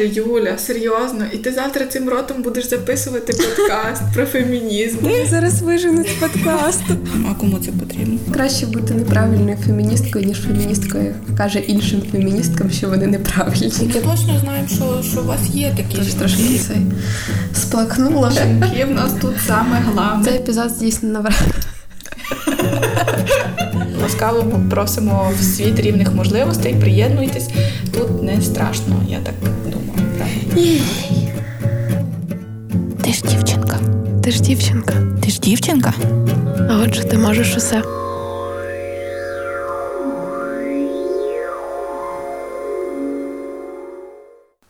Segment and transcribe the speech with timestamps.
[0.00, 5.10] Юля, серйозно, і ти завтра цим ротом будеш записувати подкаст про фемінізм.
[5.10, 6.96] Я зараз вижену з подкасту.
[7.30, 8.18] А кому це потрібно?
[8.34, 13.72] Краще бути неправильною феміністкою, ніж феміністкою, яка каже іншим феміністкам, що вони неправильні.
[13.94, 16.76] Я точно знаю, що, що у вас є такі Тож трошки цей
[17.54, 18.30] сплакнула.
[18.30, 18.84] жінки.
[18.84, 20.24] В нас тут саме головне.
[20.24, 21.30] Цей епізод дійсно на
[24.02, 26.74] Ласкаво просимо в світ рівних можливостей.
[26.74, 27.48] Приєднуйтесь.
[27.92, 29.34] Тут не страшно, я так?
[30.56, 30.62] Ти
[33.12, 33.78] ж дівчинка.
[34.24, 34.92] Ти ж дівчинка.
[35.22, 35.94] Ти ж дівчинка?
[36.70, 37.82] А отже, ти можеш усе.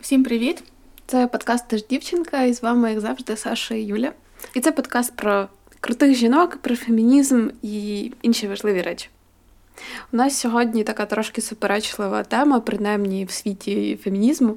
[0.01, 0.63] Всім привіт!
[1.07, 4.13] Це подкаст Ти ж дівчинка, і з вами, як завжди, Саша і Юля.
[4.55, 5.49] І це подкаст про
[5.80, 9.09] крутих жінок, про фемінізм і інші важливі речі.
[10.13, 14.57] У нас сьогодні така трошки суперечлива тема, принаймні в світі фемінізму,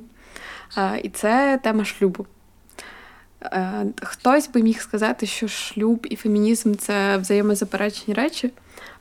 [1.04, 2.26] і це тема шлюбу.
[3.44, 8.52] Е, хтось би міг сказати, що шлюб і фемінізм це взаємозаперечні речі,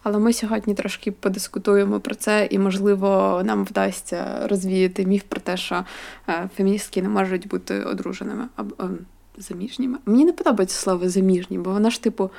[0.03, 5.57] але ми сьогодні трошки подискутуємо про це, і, можливо, нам вдасться розвіяти міф про те,
[5.57, 5.85] що
[6.29, 8.99] е, феміністки не можуть бути одруженими або ем,
[9.37, 9.99] заміжніми.
[10.07, 12.31] Мені не подобається слово заміжні, бо воно ж, типу,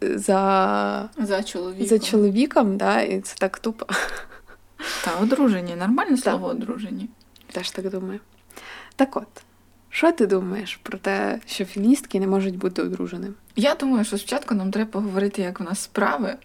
[0.00, 1.86] за За чоловіком.
[1.86, 3.86] за чоловіком, да, і це так тупо.
[5.04, 7.08] Та одружені, нормальне слово одружені.
[7.52, 8.20] Теж так думаю.
[8.96, 9.42] Так от,
[9.90, 13.34] що ти думаєш про те, що феміністки не можуть бути одруженими?
[13.56, 16.34] Я думаю, що спочатку нам треба поговорити, як у нас справи.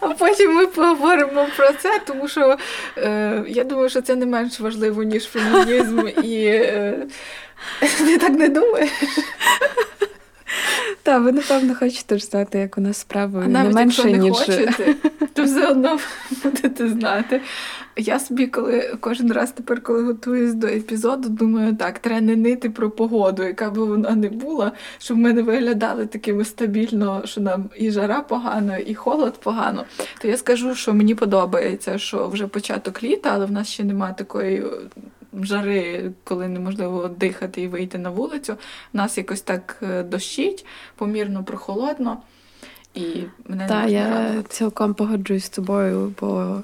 [0.00, 2.56] А потім ми поговоримо про це, тому що
[2.96, 7.06] е, я думаю, що це не менш важливо, ніж фемінізм, і е,
[7.98, 8.90] ти так не думаєш.
[11.02, 14.18] Так, ви напевно хочете ж знати, як у нас справи А не навіть менше, якщо
[14.18, 14.94] не ніж хочете,
[15.36, 15.98] то все одно
[16.42, 17.40] будете знати.
[17.96, 22.70] Я собі, коли кожен раз тепер, коли готуюсь до епізоду, думаю, так, треба не нити
[22.70, 27.70] про погоду, яка б вона не була, щоб ми не виглядали такими стабільно, що нам
[27.76, 29.84] і жара погано, і холод погано.
[30.20, 34.14] То я скажу, що мені подобається, що вже початок літа, але в нас ще немає
[34.18, 34.64] такої.
[35.42, 38.56] Жари, коли неможливо дихати і вийти на вулицю.
[38.94, 40.66] У нас якось так е, дощить,
[40.96, 42.18] помірно прохолодно.
[42.96, 44.48] І мене Так, не я радувати.
[44.48, 46.60] цілком погоджуюсь з тобою, бо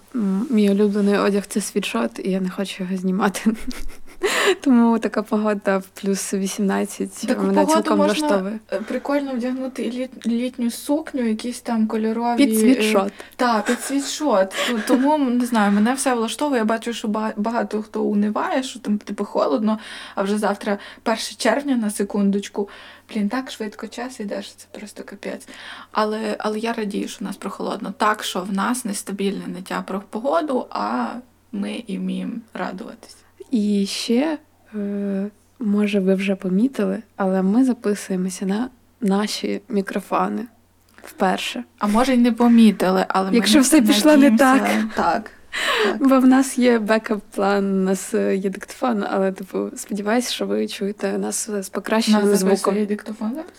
[0.50, 3.50] мій улюблений одяг це світшот, і я не хочу його знімати.
[4.60, 8.58] Тому така погода в плюс 18 Таку мене цілком можна влаштовує.
[8.72, 12.36] е, прикольно вдягнути літ, літню сукню, якісь там кольорові.
[12.46, 13.12] Під світшот.
[13.36, 14.54] Так, під світшот.
[14.86, 16.58] Тому не знаю, мене все влаштовує.
[16.58, 19.78] Я бачу, що ба- багато хто униває, що там типу холодно,
[20.14, 22.68] а вже завтра 1 червня на секундочку.
[23.12, 25.48] Блін, так швидко час іде, що це просто капець.
[25.92, 27.94] Але, але я радію, що в нас прохолодно.
[27.96, 31.06] Так, що в нас нестабільне ниття про погоду, а
[31.52, 33.16] ми і вміємо радуватись.
[33.50, 34.38] І ще,
[34.74, 38.68] е, може, ви вже помітили, але ми записуємося на
[39.00, 40.46] наші мікрофони
[41.04, 41.64] вперше.
[41.78, 44.70] А може й не помітили, але ми Якщо все пішло не так.
[44.96, 45.30] Так.
[46.00, 50.68] Бо в нас є бекап-план, у нас е, є диктофон, але типу, сподіваюся, що ви
[50.68, 52.36] чуєте нас з Нас звуком.
[52.36, 53.50] записує диктофон зараз?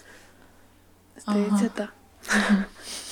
[1.23, 1.69] Здається, Ага.
[1.75, 1.89] так.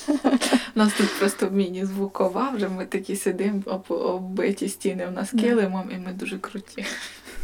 [0.76, 5.90] У нас тут просто міні-звукова, вже ми такі сидимо, об, оббиті стіни в нас килимом,
[5.90, 6.84] і ми дуже круті.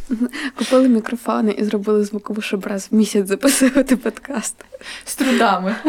[0.58, 4.64] Купили мікрофони і зробили звукову, щоб раз в місяць записувати подкаст.
[5.04, 5.76] З трудами.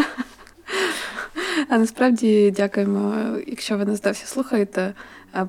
[1.69, 3.15] А насправді дякуємо,
[3.47, 4.93] якщо ви нас досі слухаєте.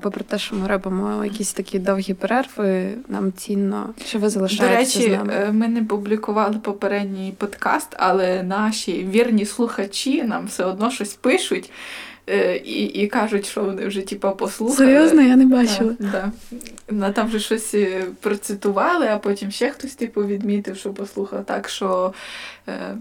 [0.01, 5.01] Попри те, що ми робимо якісь такі довгі перерви, нам цінно, що ви До речі,
[5.01, 5.33] з нами.
[5.33, 11.71] е, ми не публікували попередній подкаст, але наші вірні слухачі нам все одно щось пишуть
[12.29, 14.77] е, і, і кажуть, що вони вже типа послухали.
[14.77, 15.93] Серйозно, я не бачила.
[16.11, 16.29] Так,
[16.91, 17.11] да.
[17.11, 21.45] Там вже щось е, процитували, а потім ще хтось типу відмітив, що послухав.
[21.45, 22.13] Так що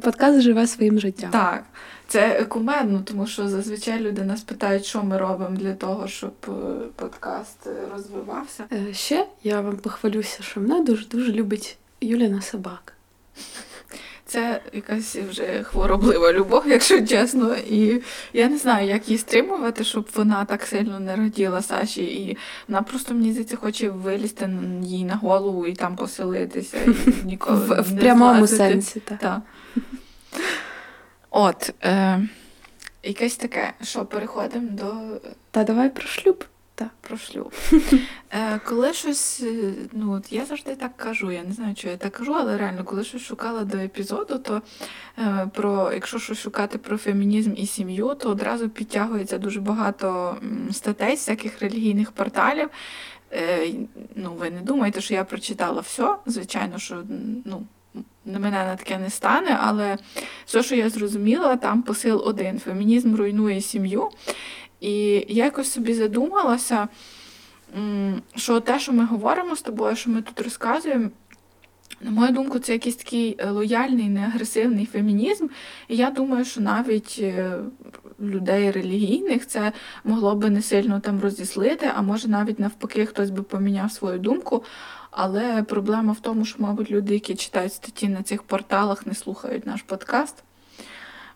[0.02, 1.30] Подкаст живе своїм життям.
[1.30, 1.64] так,
[2.10, 6.50] це кумедно, тому що зазвичай люди нас питають, що ми робимо для того, щоб е,
[6.96, 8.64] подкаст е, розвивався.
[8.72, 12.92] Е, Ще я вам похвалюся, що мене дуже дуже любить Юліна собака.
[14.26, 17.54] Це якась вже хвороблива любов, якщо чесно.
[17.70, 18.02] І
[18.32, 22.02] я не знаю, як її стримувати, щоб вона так сильно не раділа Саші.
[22.02, 22.36] І
[22.68, 24.50] вона просто мені здається, хоче вилізти
[24.82, 26.76] їй на голову і там поселитися.
[26.86, 28.56] І ніколи В, в прямому злазити.
[28.72, 29.18] сенсі, так.
[29.18, 29.40] Так.
[31.30, 32.20] От, е,
[33.02, 34.94] якесь таке, що переходимо до
[35.50, 36.44] Та давай про шлюб.
[36.74, 37.52] Та, про шлюб.
[38.32, 41.96] Е, коли щось, е, ну от я завжди так кажу, я не знаю, що я
[41.96, 44.62] так кажу, але реально, коли щось шукала до епізоду, то
[45.18, 50.36] е, про якщо щось шукати про фемінізм і сім'ю, то одразу підтягується дуже багато
[50.72, 52.70] статей з всяких релігійних порталів.
[53.32, 53.70] Е,
[54.14, 56.16] ну, ви не думаєте, що я прочитала все.
[56.26, 57.02] Звичайно, що
[57.44, 57.66] ну,
[58.24, 59.98] на мене на таке не стане, але
[60.46, 64.08] все, що я зрозуміла, там посил один: фемінізм руйнує сім'ю.
[64.80, 64.92] І
[65.28, 66.88] я якось собі задумалася,
[68.36, 71.10] що те, що ми говоримо з тобою, що ми тут розказуємо,
[72.00, 75.46] на мою думку, це якийсь такий е, лояльний, неагресивний фемінізм.
[75.88, 77.54] І я думаю, що навіть е,
[78.20, 79.72] людей релігійних це
[80.04, 84.64] могло би не сильно там розіслити, а може навіть навпаки хтось би поміняв свою думку.
[85.10, 89.66] Але проблема в тому, що, мабуть, люди, які читають статті на цих порталах, не слухають
[89.66, 90.34] наш подкаст.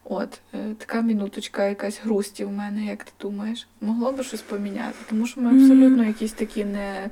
[0.04, 4.94] От, е, така мінуточка, якась грусті в мене, як ти думаєш, могло би щось поміняти,
[5.08, 7.10] тому що ми абсолютно якісь такі не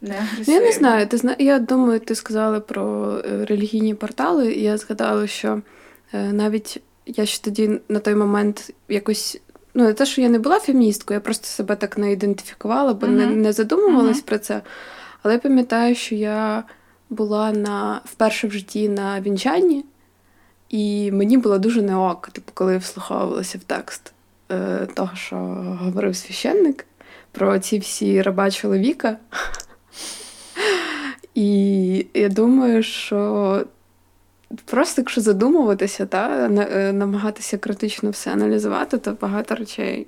[0.00, 0.54] не агресивні.
[0.54, 1.06] Я не знаю.
[1.06, 1.36] Ти зна...
[1.38, 5.62] Я думаю, ти сказала про е, релігійні портали, і я згадала, що
[6.12, 9.40] е, навіть я ще тоді на той момент якось.
[9.74, 13.06] Ну, не те, що я не була феміністкою, я просто себе так не ідентифікувала, бо
[13.06, 13.10] uh-huh.
[13.10, 14.26] не не задумувалась uh-huh.
[14.26, 14.62] про це.
[15.22, 16.64] Але я пам'ятаю, що я
[17.10, 19.84] була на вперше в житті на вінчанні,
[20.68, 24.12] і мені було дуже неок, типу, коли я вслуховувалася в текст
[24.50, 25.36] е, того, що
[25.80, 26.86] говорив священник,
[27.32, 29.16] про ці всі раба чоловіка.
[31.34, 33.64] І я думаю, що
[34.64, 40.06] просто якщо задумуватися, та, е, намагатися критично все аналізувати, то багато речей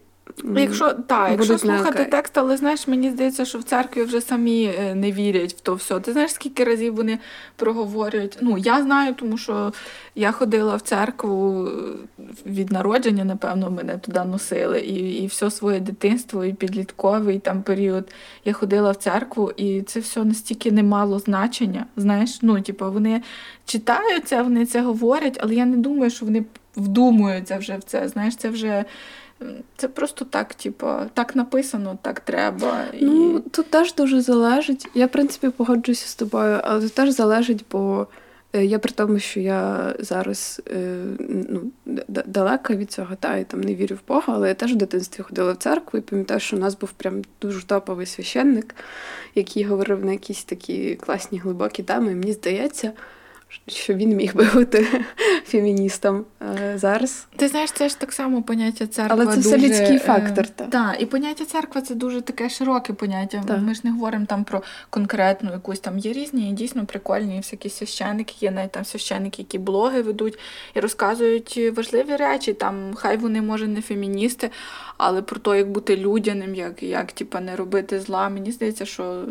[0.56, 4.94] Якщо так, якщо слухати текст, але знаєш, мені здається, що в церкві вже самі е,
[4.94, 6.00] не вірять в то все.
[6.00, 7.19] Ти знаєш, скільки разів вони
[7.56, 8.38] проговорюють?
[8.40, 9.72] Ну, я знаю, тому що
[10.14, 14.80] я ходила в церкву е, від народження, напевно, мене туди носили.
[14.80, 18.12] І і все своє дитинство, і підлітковий там період.
[18.44, 21.86] Я ходила в церкву, і це все настільки не мало значення.
[21.96, 23.22] Знаєш, ну, типу, вони
[23.64, 26.44] читаються, вони це говорять, але я не думаю, що вони
[26.76, 28.08] вдумуються вже в це.
[28.08, 28.84] Знаєш, це вже.
[29.76, 32.84] Це просто так, типу, так написано, так треба.
[33.00, 33.04] І...
[33.04, 34.88] Ну, тут теж дуже залежить.
[34.94, 38.06] Я, в принципі, погоджуюся з тобою, але тут теж залежить, бо
[38.52, 40.96] е, я при тому, що я зараз е,
[41.28, 41.70] ну,
[42.06, 45.22] далека від цього, та і там не вірю в Бога, але я теж в дитинстві
[45.22, 48.74] ходила в церкву і пам'ятаю, що у нас був прям дуже топовий священник,
[49.34, 52.12] який говорив на якісь такі класні глибокі теми.
[52.12, 52.92] І мені здається
[53.66, 54.86] що він міг би бути
[55.52, 57.26] феміністом е, зараз.
[57.37, 59.16] Ти знаєш, це ж так само поняття церква.
[59.16, 60.49] Але це дуже, все людський е, фактор.
[60.49, 63.43] Так, та, і поняття церква це дуже таке широке поняття.
[63.46, 63.56] Та.
[63.56, 67.70] Ми ж не говоримо там про конкретну якусь там є різні, і дійсно прикольні всякі
[67.70, 70.38] священники, є навіть там священники, які блоги ведуть
[70.75, 72.52] і розказують важливі речі.
[72.52, 74.50] Там хай вони, може, не феміністи,
[74.96, 78.28] але про те, як бути людяним, як як типа, не робити зла.
[78.28, 79.25] Мені здається, що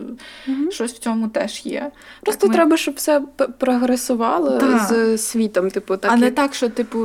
[0.48, 0.72] угу.
[0.72, 1.92] щось в цьому теж є.
[2.22, 3.22] Просто так, треба, щоб все
[3.58, 4.82] прогресувало так.
[4.82, 5.70] з світом.
[5.70, 6.22] Типу, так А як...
[6.22, 7.00] не так, що, типу,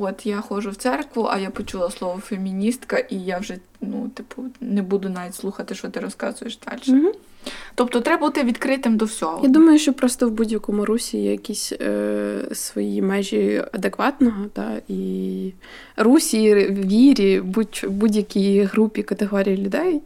[0.00, 4.44] от я ходжу в церкву, а я почула слово феміністка, і я вже ну, типу,
[4.60, 7.00] не буду навіть слухати, що ти розказуєш далі.
[7.00, 7.12] Угу.
[7.74, 9.40] Тобто треба бути відкритим до всього.
[9.42, 15.52] Я думаю, що просто в будь-якому русі є якісь е, свої межі адекватного, та, і
[15.96, 20.02] русі, вірі, будь, будь-якій групі категорії людей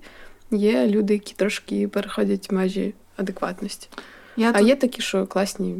[0.50, 3.88] є люди, які трошки переходять межі адекватності.
[4.36, 4.68] Я а тут...
[4.68, 5.74] є такі, що класні.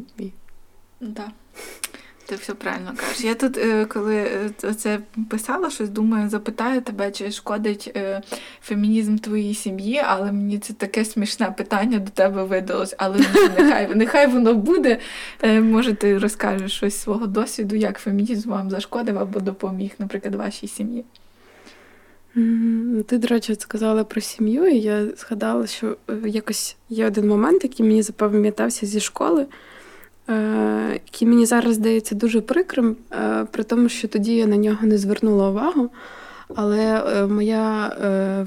[1.01, 1.29] Так.
[2.29, 3.25] Ти все правильно кажеш.
[3.25, 4.99] Я тут, е, коли е, це
[5.31, 8.23] писала, щось думаю, запитаю тебе, чи шкодить е,
[8.63, 12.95] фемінізм твоїй сім'ї, але мені це таке смішне питання до тебе видалось.
[12.99, 13.19] Але
[13.59, 14.99] нехай нехай воно буде.
[15.45, 21.05] Може, ти розкажеш щось свого досвіду, як фемінізм вам зашкодив або допоміг, наприклад, вашій сім'ї.
[23.07, 25.97] Ти, до речі, сказала про сім'ю, і я згадала, що
[26.27, 29.47] якось є один момент, який мені запам'ятався зі школи.
[30.29, 34.87] Е, який мені зараз здається дуже прикрим, е, при тому, що тоді я на нього
[34.87, 35.91] не звернула увагу.
[36.55, 37.89] Але е, моя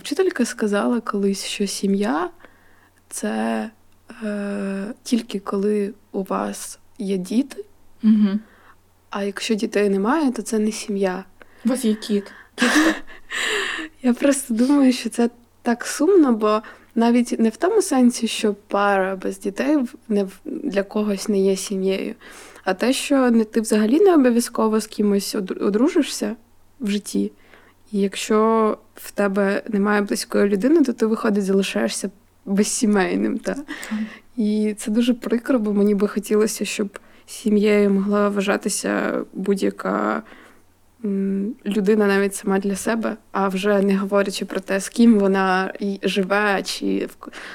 [0.01, 2.29] вчителька сказала колись, що сім'я
[3.09, 3.69] це
[5.03, 7.65] тільки коли у вас є діти,
[8.03, 8.39] угу.
[9.09, 11.23] а якщо дітей немає, то це не сім'я.
[11.65, 12.31] У вас є кіт.
[14.03, 15.29] Я просто думаю, що це
[15.61, 16.61] так сумно, бо
[16.99, 19.77] навіть не в тому сенсі, що пара без дітей
[20.09, 22.15] не для когось не є сім'єю,
[22.63, 26.35] а те, що не ти взагалі не обов'язково з кимось одружишся
[26.79, 27.31] в житті.
[27.91, 32.09] І якщо в тебе немає близької людини, то ти виходить, залишаєшся
[32.45, 33.37] безсімейним.
[33.37, 33.55] Та?
[34.37, 40.23] І це дуже прикро, бо мені би хотілося, щоб сім'єю могла вважатися будь-яка
[41.65, 46.63] людина навіть сама для себе, а вже не говорячи про те, з ким вона живе,
[46.63, 47.09] чи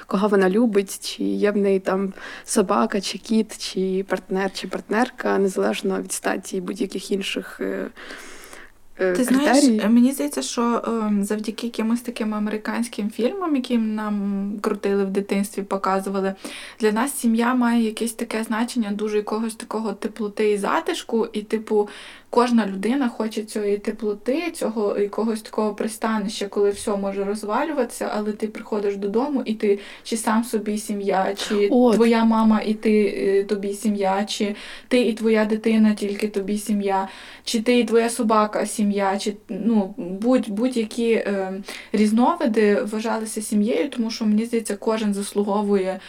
[0.06, 2.12] кого вона любить, чи є в неї там
[2.44, 7.90] собака, чи кіт, чи партнер, чи партнерка, незалежно від статі будь-яких інших е,
[8.98, 15.04] е, Ти знаєш, мені здається, що е, завдяки якимось таким американським фільмам, які нам крутили
[15.04, 16.34] в дитинстві, показували,
[16.80, 21.88] для нас сім'я має якесь таке значення, дуже якогось такого теплоти і затишку, і, типу,
[22.34, 28.48] кожна людина хоче цієї теплоти, цього якогось такого пристанища, коли все може розвалюватися, але ти
[28.48, 31.94] приходиш додому, і ти чи сам собі сім'я, чи От.
[31.94, 34.54] твоя мама і ти е, тобі сім'я, чи
[34.88, 37.08] ти і твоя дитина, тільки тобі сім'я,
[37.44, 41.62] чи ти і твоя собака сім'я, чи ну будь, будь-які е,
[41.92, 46.00] різновиди вважалися сім'єю, тому що мені здається, кожен заслуговує.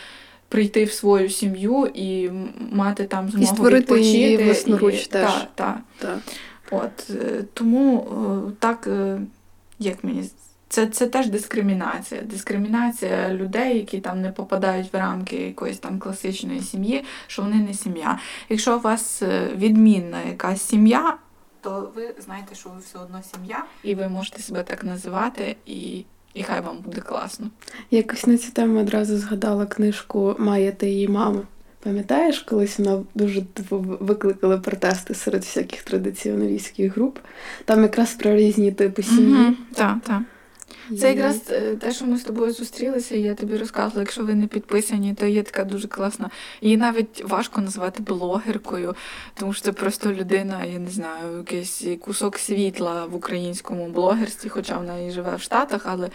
[0.50, 2.30] Прийти в свою сім'ю і
[2.72, 5.32] мати там змогу створити її власноруч і, теж.
[5.34, 5.82] Та, та.
[5.98, 6.20] Так.
[6.72, 8.08] От е, тому
[8.50, 9.22] е, так, е,
[9.80, 10.30] як мені
[10.70, 12.22] це, це теж дискримінація.
[12.22, 17.74] Дискримінація людей, які там не попадають в рамки якоїсь там класичної сім'ї, що вони не
[17.74, 18.20] сім'я.
[18.50, 19.24] Якщо у вас
[19.56, 21.18] відмінна якась сім'я,
[21.62, 26.06] то ви знаєте, що ви все одно сім'я, і ви можете себе так називати, і,
[26.36, 27.50] і хай вам буде класно.
[27.92, 31.42] Якось на цю тему одразу згадала книжку Має та її мама.
[31.84, 33.44] Пам'ятаєш, колись вона дуже
[34.00, 37.20] викликала протести серед всяких традиціоналістських груп.
[37.65, 39.58] Там якраз про різні типи сім'ї.
[39.74, 40.22] Так, так.
[41.00, 44.36] Це якраз е, те, що ми з тобою зустрілися, і я тобі розказувала, якщо ви
[44.36, 46.29] не підписані, то є така дуже класна.
[46.62, 48.95] Її навіть важко назвати блогеркою,
[49.34, 54.77] тому що це просто людина, я не знаю, якийсь кусок світла в українському блогерстві, хоча
[54.77, 56.10] вона і живе в Штатах, але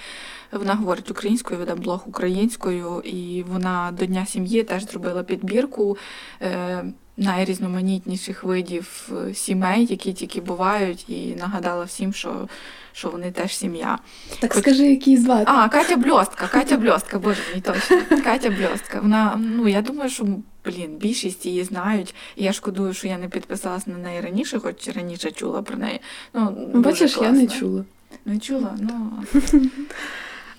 [0.53, 5.97] вона говорить українською, веде блог українською, і вона до Дня сім'ї теж зробила підбірку.
[6.43, 6.85] Е,
[7.17, 12.49] Найрізноманітніших видів е, сімей, які тільки бувають, і нагадала всім, що,
[12.93, 13.99] що вони теж сім'я.
[14.41, 15.45] Так скажи, який звати.
[15.47, 17.97] А, Катя Бльостка, Катя Бльостка, боже мій точно.
[18.25, 19.01] Катя Бльостка.
[19.01, 20.27] Вона, ну я думаю, що
[20.65, 22.15] блін, більшість її знають.
[22.37, 26.01] І я шкодую, що я не підписалась на неї раніше, хоч раніше чула про неї.
[26.35, 27.85] Ну, дуже Бачиш, я не чула.
[28.25, 29.25] Не чула, ну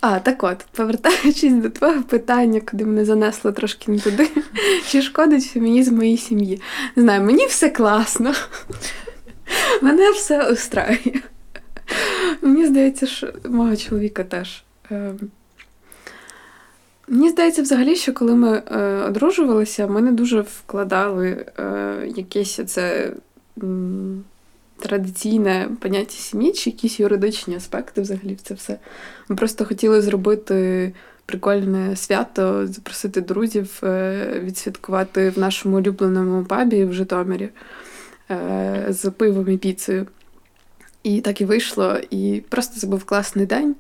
[0.02, 4.28] А, так от, повертаючись до твого питання, куди мене занесло трошки не туди,
[4.88, 6.62] чи шкодить фемінізм моїй сім'ї?
[6.96, 8.34] Не знаю, мені все класно.
[9.82, 11.22] Мене все устраює.
[12.42, 14.64] Мені здається, що мого чоловіка теж.
[14.90, 15.20] Ем,
[17.08, 23.14] Мені здається, взагалі, що коли ми е, одружувалися, ми не дуже вкладали е, якесь це
[24.80, 28.80] традиційне поняття сім'ї чи якісь юридичні аспекти взагалі в це все.
[29.30, 30.94] Ми просто хотіли зробити
[31.26, 37.50] прикольне свято, запросити друзів, е, відсвяткувати в нашому улюбленому пабі в Житомирі
[38.32, 40.08] е, з пивом і піцею.
[41.04, 43.76] І так і вийшло, і просто це був класний день.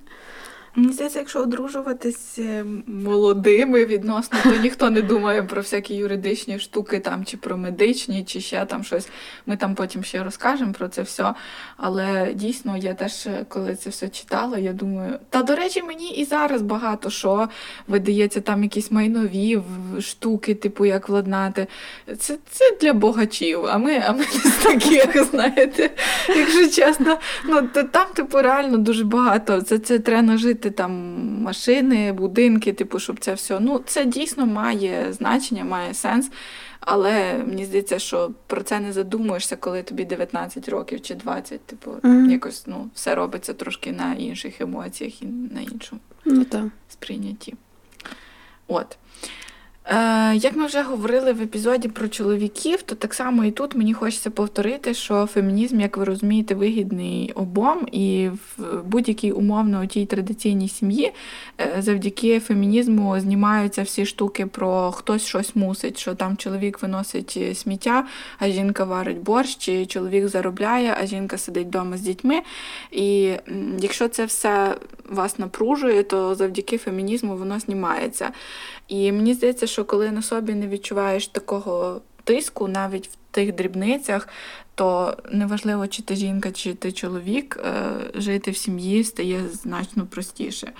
[0.75, 6.99] Мені здається, якщо одружуватись е, молодими відносно, то ніхто не думає про всякі юридичні штуки
[6.99, 9.09] там, чи про медичні, чи ще там щось.
[9.45, 11.33] Ми там потім ще розкажемо про це все.
[11.77, 16.09] Але дійсно, я теж, е, коли це все читала, я думаю, та до речі, мені
[16.09, 17.49] і зараз багато що
[17.87, 19.61] видається там якісь майнові
[19.99, 21.67] штуки, типу як владнати.
[22.17, 25.89] Це, це для богачів, а ми, а ми не з таких, знаєте,
[26.29, 27.17] якщо чесно.
[27.45, 27.61] Ну,
[27.91, 29.61] там, типу, реально дуже багато.
[29.61, 30.21] Це, це треба
[30.61, 30.91] нажити там
[31.41, 33.59] машини, будинки, типу, щоб це все.
[33.59, 36.31] Ну, це дійсно має значення, має сенс.
[36.79, 41.65] Але мені здається, що про це не задумуєшся, коли тобі 19 років чи 20.
[41.65, 42.31] Типу, Мгм.
[42.31, 46.69] якось ну, все робиться трошки на інших емоціях і на іншому mm-hmm.
[46.89, 47.53] сприйнятті.
[48.67, 48.97] От.
[49.85, 53.93] Е, як ми вже говорили в епізоді про чоловіків, то так само і тут мені
[53.93, 60.05] хочеться повторити, що фемінізм, як ви розумієте, вигідний обом, і в будь-якій умовно у тій
[60.05, 61.11] традиційній сім'ї
[61.61, 68.05] е, завдяки фемінізму знімаються всі штуки про хтось щось мусить, що там чоловік виносить сміття,
[68.39, 72.41] а жінка варить борщ, чи чоловік заробляє, а жінка сидить вдома з дітьми.
[72.91, 73.33] І
[73.79, 74.75] якщо це все
[75.09, 78.31] вас напружує, то завдяки фемінізму воно знімається.
[78.91, 84.27] І мені здається, що коли на собі не відчуваєш такого тиску, навіть в тих дрібницях,
[84.75, 90.71] то неважливо, чи ти жінка, чи ти чоловік, е, жити в сім'ї стає значно простіше.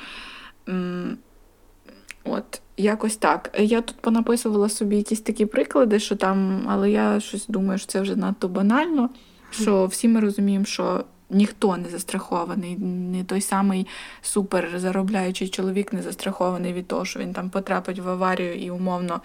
[2.24, 3.56] От, якось так.
[3.60, 8.02] Я тут понаписувала собі якісь такі приклади, що там, але я щось думаю, що це
[8.02, 9.10] вже надто банально.
[9.52, 13.88] Що всі ми розуміємо, що ніхто не застрахований, не той самий
[14.22, 19.22] супер заробляючий чоловік не застрахований від того, що він там потрапить в аварію і умовно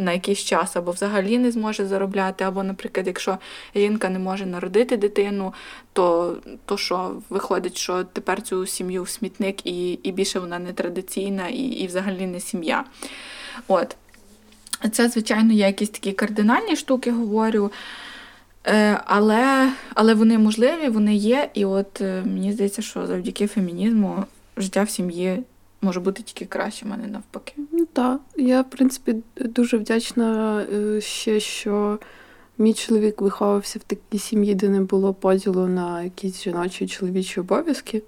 [0.00, 3.38] на якийсь час або взагалі не зможе заробляти, або, наприклад, якщо
[3.74, 5.54] жінка не може народити дитину,
[5.92, 10.72] то, то що виходить, що тепер цю сім'ю в смітник і, і більше вона не
[10.72, 12.84] традиційна і, і взагалі не сім'я.
[13.68, 13.96] От.
[14.92, 17.70] Це, звичайно, я якісь такі кардинальні штуки говорю.
[18.66, 21.50] Е, але але вони можливі, вони є.
[21.54, 24.24] І от е, мені здається, що завдяки фемінізму
[24.56, 25.42] життя в сім'ї
[25.82, 27.52] може бути тільки краще, а не навпаки.
[27.72, 28.20] Ну так.
[28.36, 31.98] Я, в принципі, дуже вдячна е, ще, що
[32.58, 38.02] мій чоловік виховувався в такій сім'ї, де не було поділу на якісь жіночі чоловічі обов'язки.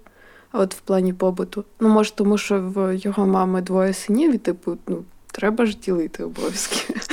[0.51, 1.63] А от в плані побуту.
[1.79, 5.03] Ну, може, тому що в його мами двоє синів, і типу, ну,
[5.33, 6.93] треба ж ділити обов'язки.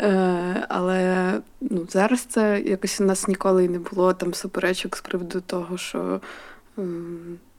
[0.00, 5.40] Е, але ну, зараз це якось у нас ніколи не було там суперечок з приводу
[5.40, 6.20] того, що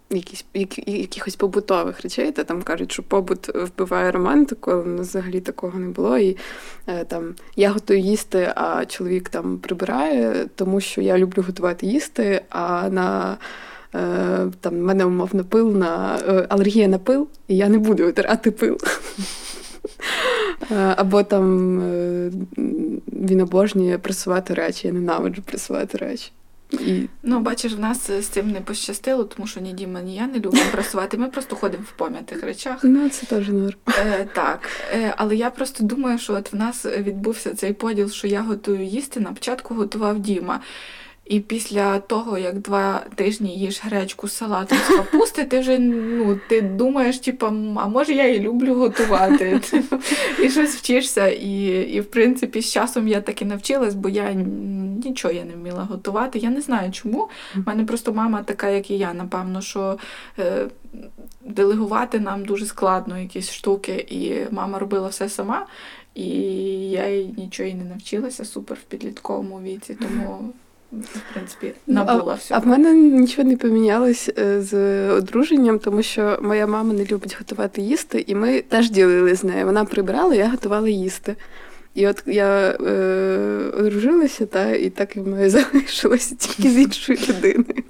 [0.10, 5.40] якісь, які, якихось побутових речей, та там кажуть, що побут вбиває романтику, але нас взагалі
[5.40, 6.18] такого не було.
[6.18, 6.38] І
[6.88, 12.42] е, там я готую їсти, а чоловік там прибирає, тому що я люблю готувати їсти,
[12.50, 13.38] а на
[13.96, 16.20] е, там в мене умовно пил на
[16.50, 18.78] алергія на пил, і я не буду витирати пил.
[20.72, 22.32] Е, або там е,
[23.08, 26.32] він обожнює пресувати речі, я ненавиджу пресувати речі.
[26.72, 27.02] І...
[27.24, 30.40] Ну, бачиш, в нас з цим не пощастило, тому що ні Діма, ні я не
[30.40, 31.18] любимо працювати.
[31.18, 32.80] Ми просто ходимо в пом'ятих речах.
[32.84, 33.76] Ну, це теж норм.
[33.88, 34.70] Е, Так.
[34.94, 38.84] Е, Але я просто думаю, що от в нас відбувся цей поділ, що я готую
[38.84, 39.20] їсти.
[39.20, 40.60] На початку готував Діма.
[41.26, 46.62] І після того, як два тижні їш гречку салатом з капусти, ти вже ну, ти
[46.62, 49.62] думаєш, типу, а може я і люблю готувати.
[50.44, 51.28] І щось вчишся.
[51.28, 54.34] І, і в принципі, з часом я так і навчилась, бо я
[55.06, 56.40] нічого я не вміла готувати.
[56.40, 57.30] Я не знаю чому.
[57.56, 59.98] У мене просто мама така, як і я, напевно, що
[60.40, 60.68] е,
[61.46, 65.66] делегувати нам дуже складно якісь штуки, і мама робила все сама.
[66.16, 66.30] І
[66.90, 70.54] я нічого і не навчилася супер в підлітковому віці, тому
[71.02, 72.62] в принципі, набула а, всього.
[72.62, 74.74] А в мене нічого не помінялось е, з
[75.10, 79.66] одруженням, тому що моя мама не любить готувати їсти, і ми теж ділили з нею.
[79.66, 81.36] Вона прибирала, я готувала їсти.
[81.94, 87.20] І от я е, одружилася, та, і так і в мене залишилося тільки з іншою
[87.30, 87.84] людиною.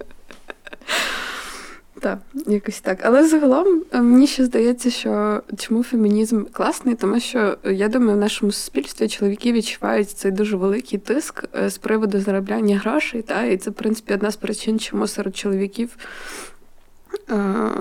[2.06, 3.00] Так, якось так.
[3.04, 8.18] Але загалом е, мені ще здається, що чому фемінізм класний, тому що е, я думаю,
[8.18, 13.22] в нашому суспільстві чоловіки відчувають цей дуже великий тиск е, з приводу заробляння грошей.
[13.22, 15.98] Та, І це, в принципі, одна з причин, чому серед чоловіків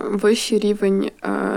[0.07, 1.11] вищий рівень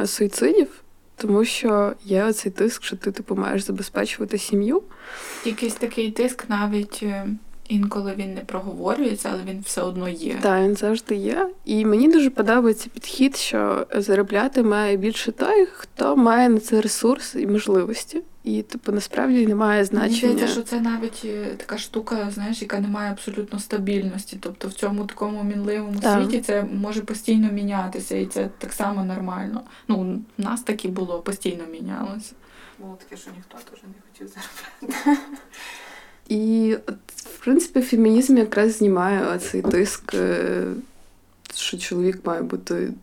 [0.06, 0.68] суїцидів.
[1.16, 4.84] Тому що є оцей тиск, що ти типу маєш забезпечувати сім'ю.
[5.46, 7.04] Якийсь такий тиск навіть
[7.68, 10.38] Інколи він не проговорюється, але він все одно є.
[10.42, 11.50] Так, він завжди є.
[11.66, 17.36] І мені дуже подобається підхід, що заробляти має більше той, хто має на це ресурс
[17.36, 18.22] і можливості.
[18.44, 20.22] І типу насправді немає значення.
[20.22, 24.38] Мені здається, що це навіть е, така штука, знаєш, яка не має абсолютно стабільності.
[24.42, 26.22] Тобто в цьому такому мінливому так.
[26.22, 29.62] світі це може постійно мінятися, і це так само нормально.
[29.88, 32.34] Ну, у нас так і було, постійно мінялося.
[32.80, 35.22] Було таке, що ніхто теж не хотів заробляти.
[36.30, 36.76] І
[37.16, 40.64] в принципі фемінізм якраз знімає цей тиск, е,
[41.56, 42.94] що чоловік має бути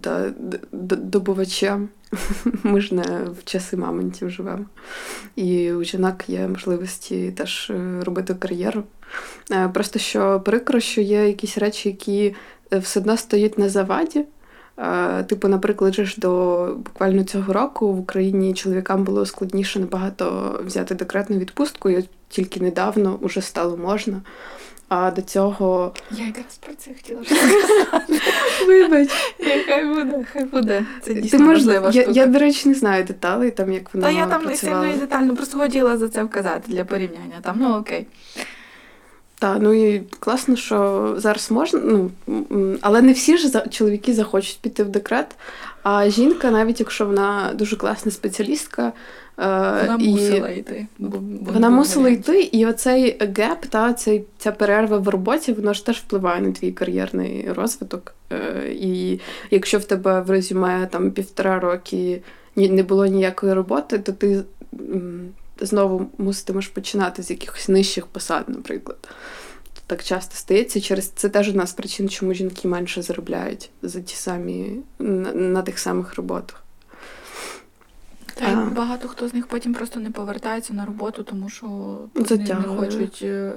[0.00, 0.32] та,
[0.72, 1.88] добувачем.
[2.62, 3.02] Ми ж не
[3.40, 4.64] в часи мамонтів живемо.
[5.36, 8.82] І у жінок є можливості теж е, робити кар'єру.
[9.50, 12.34] Е, просто що прикро, що є якісь речі, які
[12.72, 14.24] все одно стоять на заваді.
[15.26, 21.38] Типу, наприклад, ж до буквально цього року в Україні чоловікам було складніше набагато взяти декретну
[21.38, 24.20] відпустку, і тільки недавно вже стало можна.
[24.88, 25.94] А до цього.
[26.10, 28.20] Я якраз про це хотіла сказати.
[28.66, 29.08] Вибач.
[29.66, 30.84] Хай буде, хай буде.
[31.02, 31.90] Це дійсно штука.
[31.92, 34.92] Я, до речі, не знаю деталей, там як воно Та я там не сильно і
[34.92, 37.36] детально, просто хотіла за це вказати для порівняння.
[37.42, 38.06] Там, ну окей.
[39.38, 42.10] Так, ну і класно, що зараз можна, ну
[42.80, 45.36] але не всі ж чоловіки захочуть піти в декрет.
[45.82, 48.92] А жінка, навіть якщо вона дуже класна спеціалістка,
[49.38, 50.86] вона і мусила йти.
[50.98, 55.72] Бо, бо вона мусила йти, і оцей геп, та цей ця перерва в роботі, воно
[55.72, 58.14] ж теж впливає на твій кар'єрний розвиток.
[58.32, 59.20] Е, і
[59.50, 62.22] якщо в тебе в резюме там півтора роки
[62.56, 64.42] не було ніякої роботи, то ти
[65.60, 69.08] знову муситимеш починати з якихось нижчих посад, наприклад.
[69.86, 74.14] Так часто стається через це теж одна з причин, чому жінки менше заробляють за ті
[74.14, 76.64] самі на, на тих самих роботах.
[78.38, 81.66] Та й багато хто з них потім просто не повертається на роботу, тому що
[82.14, 83.52] вони не хочуть е,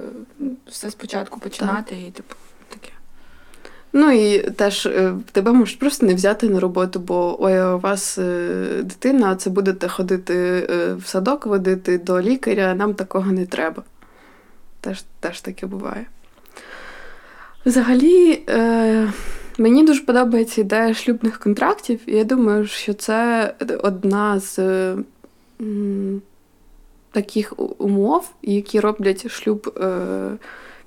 [0.66, 2.08] все спочатку починати так.
[2.08, 2.34] і типу
[2.68, 2.92] таке.
[3.92, 8.18] Ну і теж е, тебе можуть просто не взяти на роботу, бо ой, у вас
[8.18, 10.66] е, дитина, а це будете ходити
[10.98, 13.82] в садок, водити до лікаря, нам такого не треба.
[14.80, 16.06] Теж теж таке буває.
[17.66, 19.12] Взагалі, е,
[19.62, 24.58] мені дуже подобається ідея шлюбних контрактів, і я думаю, що це одна з
[27.12, 29.78] таких умов, які роблять шлюб.
[29.82, 30.36] Е-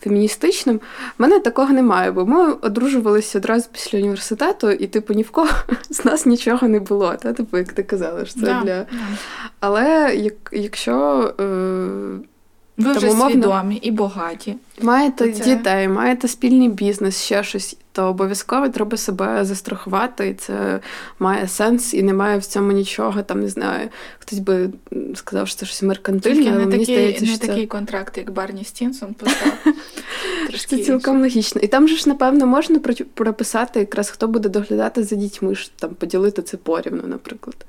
[0.01, 0.81] Феміністичним, в
[1.21, 5.49] мене такого немає, бо ми одружувалися одразу після університету, і, типу, ні в кого
[5.89, 7.15] з нас нічого не було.
[7.15, 7.33] Та?
[7.33, 8.85] Типу, як ти казала, що це да, для.
[9.59, 11.45] Але як, якщо е,
[12.77, 14.55] ви вже умовно, свідомі і багаті.
[14.81, 15.43] Маєте це...
[15.43, 20.79] дітей, маєте спільний бізнес, ще щось, то обов'язково треба себе застрахувати, і це
[21.19, 23.23] має сенс, і немає в цьому нічого.
[23.23, 24.69] Там не знаю, хтось би
[25.15, 27.67] сказав, що це щось меркантильне, але не мені такий, здається, не що такий це...
[27.67, 29.53] контракт, як Барні Стінсон писав.
[30.67, 31.61] Це цілком логічно.
[31.61, 32.79] І там же ж, напевно, можна
[33.13, 37.65] прописати, якраз хто буде доглядати за дітьми, там поділити це порівну, наприклад.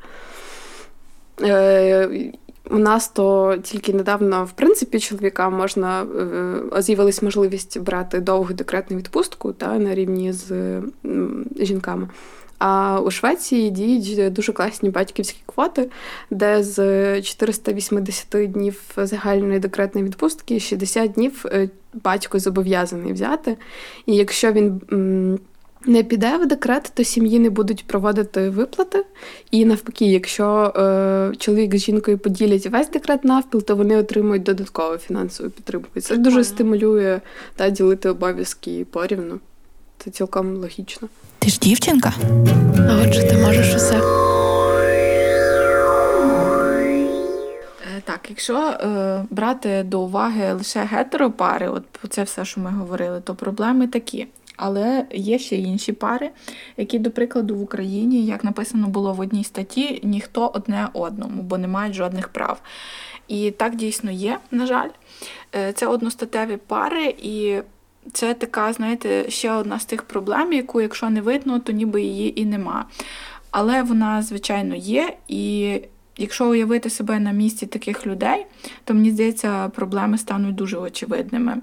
[2.70, 8.52] Е, у нас то тільки недавно, в принципі, чоловікам можна е, з'явилась можливість брати довгу
[8.52, 10.82] декретну відпустку та на рівні з
[11.60, 12.08] жінками.
[12.58, 15.90] А у Швеції діють дуже класні батьківські квоти,
[16.30, 23.56] де з 480 днів загальної декретної відпустки 60 днів е, батько зобов'язаний взяти.
[24.06, 24.80] І якщо він
[25.84, 29.04] не піде в декрет, то сім'ї не будуть проводити виплати.
[29.50, 34.96] І навпаки, якщо е, чоловік з жінкою поділять весь декрет навпіл, то вони отримують додаткову
[34.96, 36.00] фінансову підтримку.
[36.00, 37.20] Це дуже стимулює
[37.56, 39.40] та ділити обов'язки порівну.
[39.98, 41.08] Це цілком логічно.
[41.38, 42.12] Ти ж дівчинка?
[42.90, 43.96] А отже, ти можеш усе.
[47.96, 53.20] Е, так, якщо е, брати до уваги лише гетеропари, от це все, що ми говорили,
[53.20, 54.26] то проблеми такі.
[54.56, 56.30] Але є ще інші пари,
[56.76, 61.58] які, до прикладу, в Україні, як написано було в одній статті, ніхто одне одному, бо
[61.58, 62.60] не мають жодних прав.
[63.28, 64.88] І так дійсно є, на жаль.
[65.54, 67.58] Е, це одностатеві пари, і
[68.12, 72.40] це така, знаєте, ще одна з тих проблем, яку, якщо не видно, то ніби її
[72.40, 72.86] і нема.
[73.50, 75.16] Але вона, звичайно, є.
[75.28, 75.80] І
[76.16, 78.46] якщо уявити себе на місці таких людей,
[78.84, 81.56] то мені здається, проблеми стануть дуже очевидними.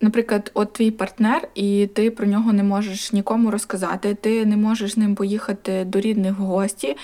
[0.00, 4.92] Наприклад, от твій партнер, і ти про нього не можеш нікому розказати, ти не можеш
[4.92, 6.88] з ним поїхати до рідних в гості.
[6.88, 6.96] Е,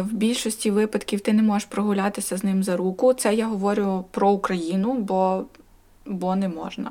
[0.00, 3.14] в більшості випадків ти не можеш прогулятися з ним за руку.
[3.14, 5.44] Це я говорю про Україну, бо,
[6.08, 6.90] бо не можна.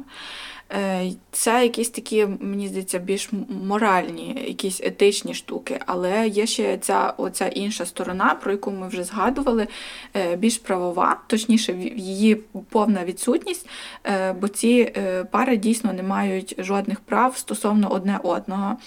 [0.73, 3.29] Е, це якісь такі, мені здається, більш
[3.63, 9.03] моральні, якісь етичні штуки, але є ще ця оця інша сторона, про яку ми вже
[9.03, 9.67] згадували,
[10.15, 12.35] е, більш правова, точніше, її
[12.69, 13.69] повна відсутність,
[14.03, 14.93] е, бо ці
[15.31, 18.77] пари дійсно не мають жодних прав стосовно одне одного.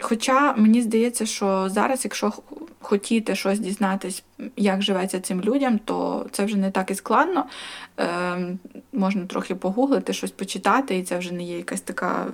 [0.00, 2.32] Хоча мені здається, що зараз, якщо
[2.80, 4.22] хотіти щось дізнатись,
[4.56, 7.44] як живеться цим людям, то це вже не так і складно.
[8.00, 8.56] Е,
[8.92, 12.26] Можна трохи погуглити, щось почитати, і це вже не є якась така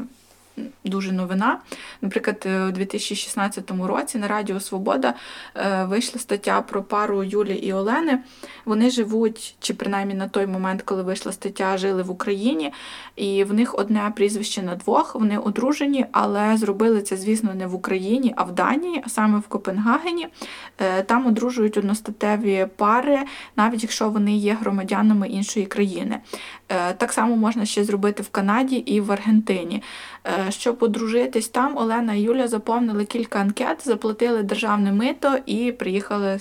[0.85, 1.59] дуже новина.
[2.03, 5.15] Наприклад, е, у 2016 році на Радіо Свобода
[5.57, 8.19] е, вийшла стаття про пару Юлі і Олени.
[8.65, 12.73] Вони живуть, чи принаймні на той момент, коли вийшла стаття, жили в Україні,
[13.17, 15.15] і в них одне прізвище на двох.
[15.15, 19.49] Вони одружені, але зробили це, звісно, не в Україні, а в Данії, а саме в
[19.49, 20.29] Копенгагені.
[20.79, 23.19] Е, там одружують одностатеві пари,
[23.57, 26.21] навіть якщо вони є громадянами іншої країни.
[26.97, 29.83] Так само можна ще зробити в Канаді і в Аргентині.
[30.27, 36.41] Е, щоб одружитись там, Олена і Юля заповнили кілька анкет, заплатили державне мито і приїхали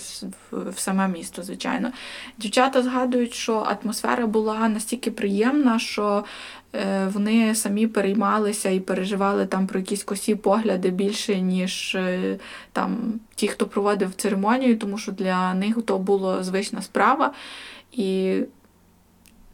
[0.51, 1.91] в саме місто, звичайно.
[2.37, 6.23] Дівчата згадують, що атмосфера була настільки приємна, що
[6.75, 12.37] е, вони самі переймалися і переживали там про якісь косі погляди більше, ніж е,
[12.71, 17.33] там ті, хто проводив церемонію, тому що для них то була звична справа.
[17.91, 18.39] І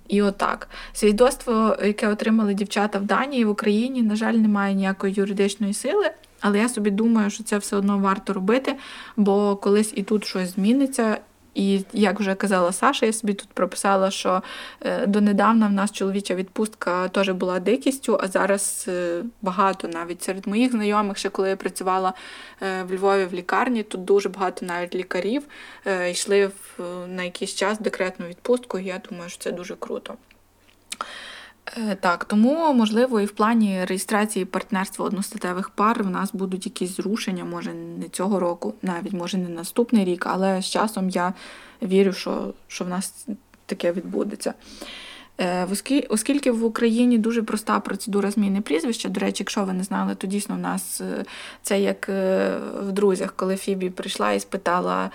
[0.10, 0.70] і отак.
[0.94, 6.12] Свідоцтво, яке отримали дівчата в Данії в Україні, на жаль, немає ніякої юридичної сили.
[6.42, 8.76] Але я собі думаю, що це все одно варто робити,
[9.18, 11.18] бо колись і тут щось зміниться,
[11.54, 14.42] і як вже казала Саша, я собі тут прописала, що
[14.82, 20.48] е, донедавна в нас чоловіча відпустка теж була дикістю, а зараз е, багато навіть серед
[20.48, 22.14] моїх знайомих, ще коли я працювала
[22.62, 25.44] е, в Львові в лікарні, тут дуже багато навіть лікарів
[26.12, 26.52] йшли
[27.08, 30.14] на якийсь час декретну відпустку, і я думаю, що це дуже круто.
[31.78, 36.96] Е, так, тому, можливо, і в плані реєстрації партнерства одностатевих пар в нас будуть якісь
[36.96, 41.34] зрушення, може не цього року, навіть може не наступний рік, але з часом я
[41.82, 43.28] вірю, що, що в нас
[43.66, 44.54] таке відбудеться.
[45.40, 45.68] Е,
[46.10, 50.28] оскільки в Україні дуже проста процедура зміни прізвища, до речі, якщо ви не знали, то
[50.28, 51.26] дійсно в нас е,
[51.62, 55.12] це як е, в друзях, коли Фібі прийшла і спитала,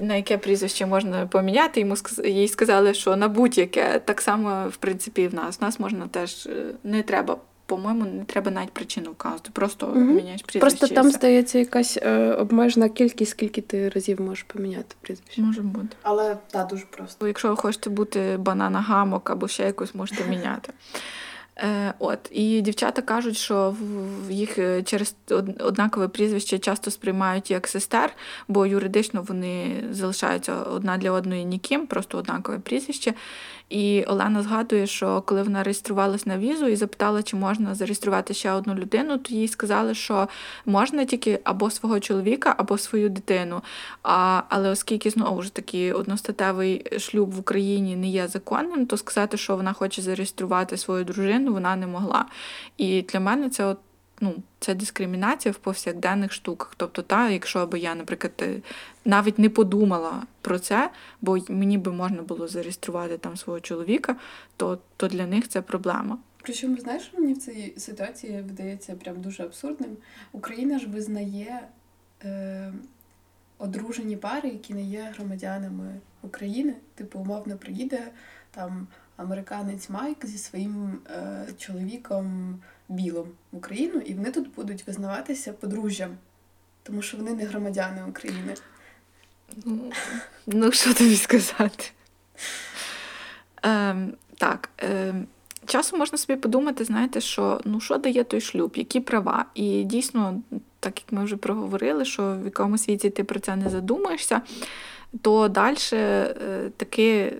[0.00, 5.28] на яке прізвище можна поміняти, йому їй сказали, що на будь-яке так само в принципі
[5.28, 5.60] в нас.
[5.60, 6.48] В нас можна теж
[6.84, 7.36] не треба
[7.68, 9.50] по-моєму, не треба навіть причину вказувати.
[9.52, 9.98] Просто угу.
[9.98, 10.60] міняєш прізвище.
[10.60, 15.42] Просто там здається якась е, обмежена кількість, скільки ти разів можеш поміняти прізвище.
[15.42, 15.96] Може бути.
[16.02, 17.26] Але так, дуже просто.
[17.26, 20.72] Якщо ви хочете бути банана гамок або ще якось можете міняти.
[21.60, 23.76] Е, От і дівчата кажуть, що
[24.30, 25.14] їх е, через
[25.60, 28.12] однакове прізвище часто сприймають як сестер,
[28.48, 33.14] бо юридично вони залишаються одна для одної ніким, просто однакове прізвище.
[33.68, 38.52] І Олена згадує, що коли вона реєструвалась на візу і запитала, чи можна зареєструвати ще
[38.52, 40.28] одну людину, то їй сказали, що
[40.66, 43.62] можна тільки або свого чоловіка, або свою дитину.
[44.02, 49.36] А, Але оскільки знову ж таки одностатевий шлюб в Україні не є законним, то сказати,
[49.36, 52.26] що вона хоче зареєструвати свою дружину, вона не могла.
[52.76, 53.78] І для мене це от
[54.20, 56.74] ну, це дискримінація в повсякденних штуках.
[56.76, 58.60] Тобто, та, якщо б я, наприклад, е,
[59.04, 64.16] навіть не подумала про це, бо мені би можна було зареєструвати там свого чоловіка,
[64.56, 66.18] то то для них це проблема.
[66.42, 69.96] Причому, знаєш, мені в цій ситуації видається прям дуже абсурдним.
[70.32, 71.68] Україна ж визнає
[72.24, 72.72] е,
[73.58, 78.08] одружені пари, які не є громадянами України, типу, умовно приїде
[78.50, 78.86] там
[79.18, 86.10] американець Майк зі своїм е, чоловіком білим в Україну, і вони тут будуть визнаватися подружжям,
[86.82, 88.54] тому що вони не громадяни України.
[89.64, 89.92] Ну,
[90.46, 91.84] ну що тобі сказати?
[93.62, 94.70] Ем, Так.
[94.78, 95.26] Ем,
[95.66, 99.44] Часом можна собі подумати, знаєте, що ну що дає той шлюб, які права.
[99.54, 100.42] І дійсно,
[100.80, 104.42] так як ми вже проговорили, що в якомусь віці ти про це не задумаєшся,
[105.22, 107.36] то далі е, таки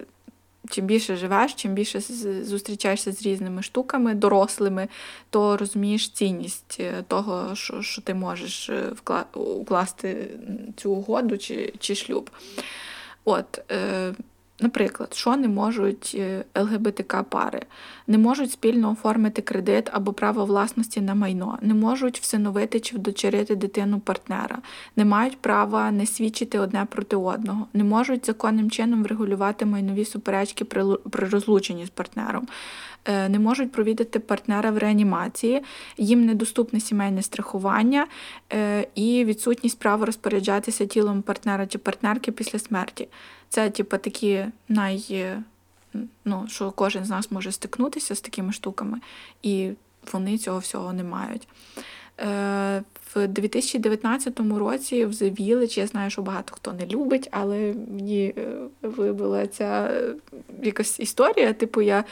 [0.70, 2.00] чим більше живеш, чим більше
[2.44, 4.88] зустрічаєшся з різними штуками, дорослими,
[5.30, 9.24] то розумієш цінність е, того, що що ти можеш вкла...
[9.34, 10.30] укласти
[10.76, 12.30] цю угоду чи чи шлюб.
[13.24, 14.14] От, е,
[14.60, 17.62] Наприклад, що не можуть е, ЛГБТК пари,
[18.06, 23.56] не можуть спільно оформити кредит або право власності на майно, не можуть всиновити чи вдочерити
[23.56, 24.58] дитину партнера,
[24.96, 30.64] не мають права не свідчити одне проти одного, не можуть законним чином врегулювати майнові суперечки
[31.10, 32.48] при розлученні з партнером,
[33.06, 35.62] не можуть провідати партнера в реанімації,
[35.96, 38.06] їм недоступне сімейне страхування
[38.52, 43.08] е, і відсутність права розпоряджатися тілом партнера чи партнерки після смерті.
[43.48, 45.26] Це, типу, такі най,
[46.24, 49.00] ну, що кожен з нас може стикнутися з такими штуками,
[49.42, 49.70] і
[50.12, 51.48] вони цього всього не мають.
[52.20, 52.82] Е,
[53.14, 58.34] в 2019 році в The Village, я знаю, що багато хто не любить, але мені
[58.38, 58.46] е,
[58.82, 60.14] вибила ця е,
[60.62, 61.52] якась історія.
[61.52, 62.04] Типу, я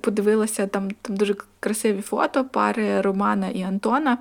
[0.00, 4.18] подивилася там там дуже красиві фото пари Романа і Антона,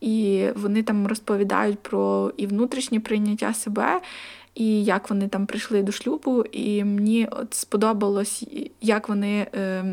[0.00, 4.00] і вони там розповідають про і внутрішнє прийняття себе
[4.54, 6.42] і як вони там прийшли до шлюбу.
[6.42, 8.44] І мені от сподобалось,
[8.80, 9.84] як вони е,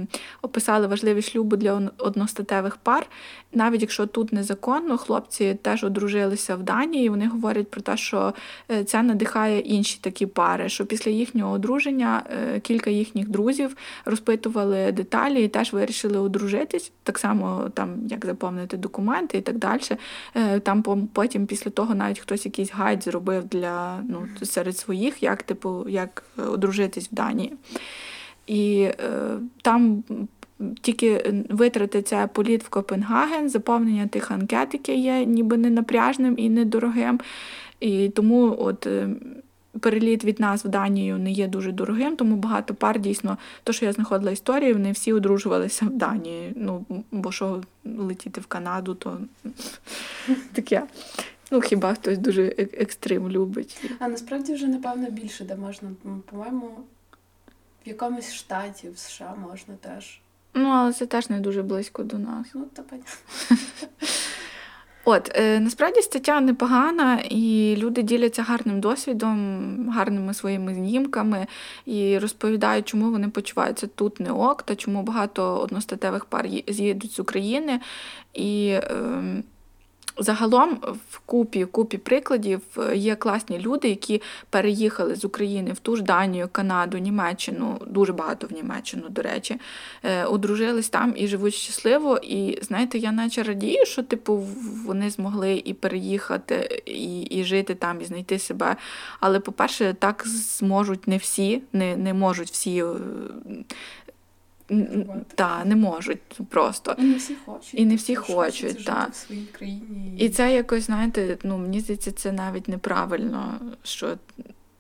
[0.41, 3.08] описали важливі шлюби для одностатевих пар.
[3.54, 7.06] Навіть якщо тут незаконно, хлопці теж одружилися в Данії.
[7.06, 8.34] і Вони говорять про те, що
[8.71, 10.69] е, це надихає інші такі пари.
[10.69, 16.91] Що після їхнього одруження е, кілька їхніх друзів розпитували деталі і теж вирішили одружитись.
[17.04, 19.82] Так само, там як заповнити документи і так далі.
[20.36, 25.44] Е, там потім, після того, навіть хтось якийсь гайд зробив для ну серед своїх, як
[25.44, 27.54] типу, як е, одружитись в Данії.
[28.48, 28.94] І е,
[29.62, 30.04] там
[30.82, 36.50] тільки витрати це політ в Копенгаген, заповнення тих анкет, яке є ніби не напряжним і
[36.50, 37.20] недорогим.
[37.80, 38.88] І тому от.
[38.88, 39.10] Е,
[39.80, 43.86] переліт від нас в Данію не є дуже дорогим, тому багато пар дійсно, то, що
[43.86, 46.54] я знаходила історії, вони всі одружувалися в Данії.
[46.56, 49.18] Ну, бо що летіти в Канаду, то
[50.54, 50.84] таке.
[51.52, 53.92] Ну, хіба хтось дуже екстрим любить.
[54.00, 55.90] А насправді вже, напевно, більше де можна,
[56.32, 56.68] по-моєму,
[57.86, 60.22] в якомусь штаті в США можна теж.
[60.54, 62.48] Ну, але це теж не дуже близько до нас.
[62.54, 63.12] Ну, то понятно.
[65.06, 71.48] От, е, насправді стаття непогана, і люди діляться гарним досвідом, гарними своїми знімками
[71.86, 77.20] і розповідають, чому вони почуваються тут не ок, та чому багато одностатевих пар з'їдуть з
[77.20, 77.80] України.
[78.34, 79.44] І е,
[80.24, 80.80] Загалом
[81.10, 86.04] в купі купі прикладів е, є класні люди, які переїхали з України в ту ж
[86.04, 89.60] Данію, Канаду, Німеччину, дуже багато в Німеччину, до речі,
[90.04, 92.18] е, одружились там і живуть щасливо.
[92.24, 94.48] І знаєте, я наче радію, що типу
[94.86, 98.76] вони змогли і переїхати, і і жити там, і знайти себе.
[99.20, 102.86] Але, по-перше, так зможуть не всі, не, не можуть всі е,
[105.36, 106.96] та, не можуть просто.
[106.98, 107.74] І не всі хочуть.
[107.74, 109.12] І не всі хочуть, так.
[109.12, 110.16] в своїй країні.
[110.18, 114.18] І це якось, знаєте, ну мені здається, це навіть неправильно, що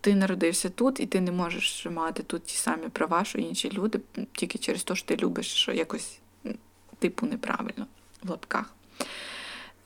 [0.01, 3.99] ти народився тут, і ти не можеш мати тут ті самі права, що інші люди,
[4.31, 6.19] тільки через те, що ти любиш що якось
[6.99, 7.87] типу неправильно
[8.23, 8.73] в лапках.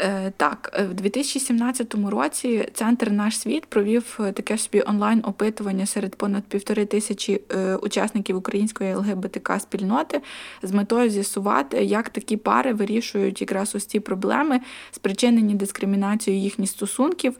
[0.01, 6.15] Е, так, е, в 2017 році центр наш світ провів е, таке собі онлайн-опитування серед
[6.15, 7.41] понад півтори тисячі
[7.81, 10.21] учасників української ЛГБТК спільноти
[10.63, 14.59] з метою з'ясувати, як такі пари вирішують якраз ось ці проблеми,
[14.91, 17.37] спричинені дискримінацією їхніх стосунків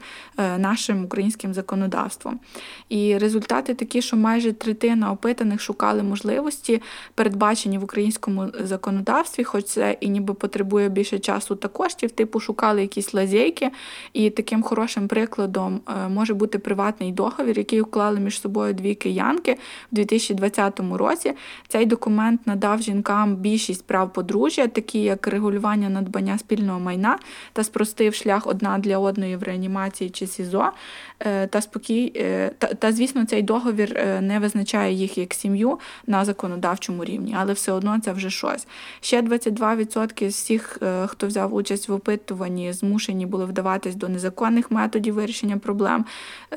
[0.58, 2.40] нашим українським законодавством.
[2.88, 6.82] І результати такі, що майже третина опитаних шукали можливості,
[7.14, 12.80] передбачені в українському законодавстві, хоч це і ніби потребує більше часу та коштів, типу шукали
[12.80, 13.70] якісь лазейки,
[14.12, 19.58] і таким хорошим прикладом е, може бути приватний договір, який уклали між собою дві киянки
[19.92, 21.32] в 2020 році.
[21.68, 27.18] Цей документ надав жінкам більшість прав подружжя, такі як регулювання надбання спільного майна
[27.52, 30.72] та спростив шлях одна для одної в реанімації чи СІЗО.
[31.20, 36.24] Е, та спокій, е, та, та, звісно, цей договір не визначає їх як сім'ю на
[36.24, 38.66] законодавчому рівні, але все одно це вже щось.
[39.00, 44.70] Ще 22% з всіх, хто взяв участь в опитуванні, опитуванні змушені були вдаватись до незаконних
[44.70, 46.04] методів вирішення проблем.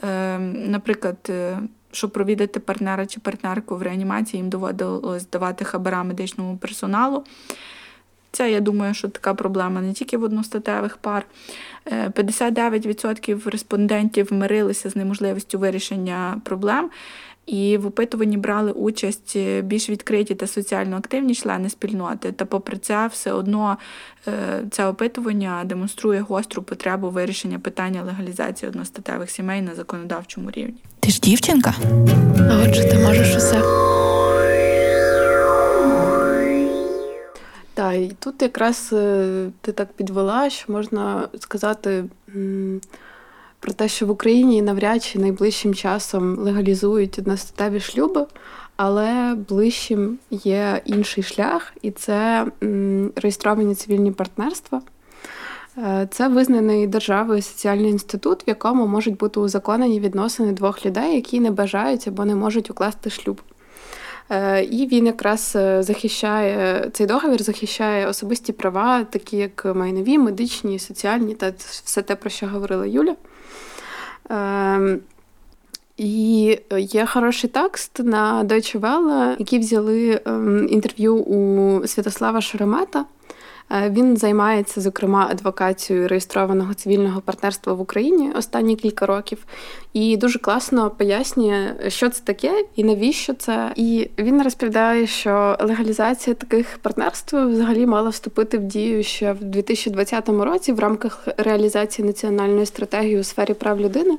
[0.02, 1.60] Ем, наприклад, е,
[1.92, 7.24] щоб провідати партнера чи партнерку в реанімації, їм доводилось давати хабара медичному персоналу.
[8.32, 11.26] Це, я думаю, що така проблема не тільки в одностатевих пар.
[11.86, 16.89] 59% е, респондентів мирилися з неможливістю вирішення проблем.
[17.49, 22.31] І в опитуванні брали участь е, більш відкриті та соціально активні члени спільноти.
[22.31, 23.77] Та, попри це, все одно
[24.27, 24.31] е,
[24.71, 30.75] це опитування демонструє гостру потребу вирішення питання легалізації одностатевих сімей на законодавчому рівні.
[30.99, 31.73] Ти ж дівчинка?
[32.51, 33.62] А отже, ти можеш усе.
[37.73, 42.03] Так, і тут якраз е, ти так підвела, що можна сказати
[43.60, 48.26] про те, що в Україні навряд чи найближчим часом легалізують одностатеві шлюби,
[48.76, 52.45] але ближчим є інший шлях, і це
[53.15, 54.82] реєстровані цивільні партнерства.
[55.78, 61.39] Е, це визнаний державою соціальний інститут, в якому можуть бути узаконені відносини двох людей, які
[61.39, 63.41] не бажають або не можуть укласти шлюб.
[64.30, 70.80] Е, і він якраз е, захищає цей договір, захищає особисті права, такі як майнові, медичні,
[70.80, 73.15] соціальні та все те, про що говорила Юля.
[74.30, 75.00] Ем,
[75.98, 83.06] і є хороший текст на Deutsche Welle, які взяли ем, інтерв'ю у Святослава Шеремета.
[83.71, 89.45] Е, він займається, зокрема, адвокацією реєстрованого цивільного партнерства в Україні останні кілька років,
[89.93, 93.71] і дуже класно пояснює, що це таке і навіщо це.
[93.75, 100.29] І він розповідає, що легалізація таких партнерств взагалі мала вступити в дію ще в 2020
[100.29, 104.17] році в рамках реалізації національної стратегії у сфері прав людини.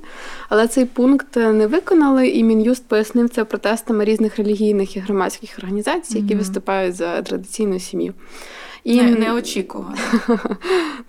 [0.48, 6.18] Але цей пункт не виконали, і мін'юст пояснив це протестами різних релігійних і громадських організацій,
[6.18, 6.38] які mm-hmm.
[6.38, 8.14] виступають за традиційну сім'ю.
[8.84, 9.96] І не, неочікувано.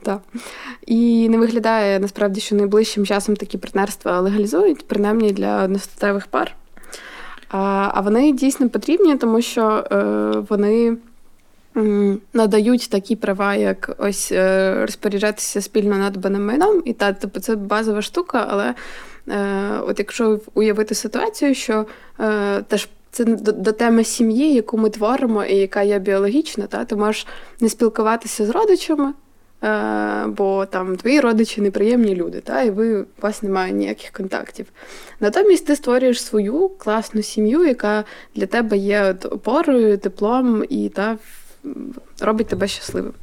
[0.03, 0.21] Так.
[0.85, 6.55] І не виглядає насправді, що найближчим часом такі партнерства легалізують, принаймні для одностатевих пар.
[7.49, 9.95] А вони дійсно потрібні, тому що е,
[10.49, 10.97] вони
[12.33, 16.81] надають такі права, як ось е, розпоряджатися спільно надбаним майном.
[16.85, 18.73] І та, тобто це базова штука, але
[19.27, 21.85] е, от якщо уявити ситуацію, що
[22.19, 26.67] е, теж це до, до теми сім'ї, яку ми творимо, і яка є біологічна.
[26.67, 26.85] Та?
[26.85, 27.27] Ти можеш
[27.59, 29.13] не спілкуватися з родичами,
[29.63, 32.61] е, бо там твої родичі неприємні люди, та?
[32.61, 34.65] і ви, у вас немає ніяких контактів.
[35.19, 38.03] Натомість ти створюєш свою класну сім'ю, яка
[38.35, 41.17] для тебе є от опорою, теплом і та,
[42.21, 43.13] робить тебе щасливим.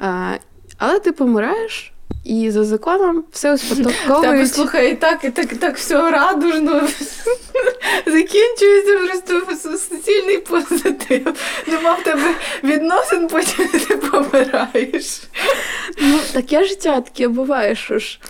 [0.00, 0.38] Е,
[0.78, 1.92] але ти помираєш.
[2.24, 4.54] І за законом все успадковують.
[4.54, 6.88] слухай, і так, і так, і так все радужно
[8.06, 11.34] закінчується просто суцільний позитив.
[11.66, 15.22] Нема в тебе відносин, потім ти помираєш.
[16.00, 18.20] Ну, таке життя таке буває, що ж.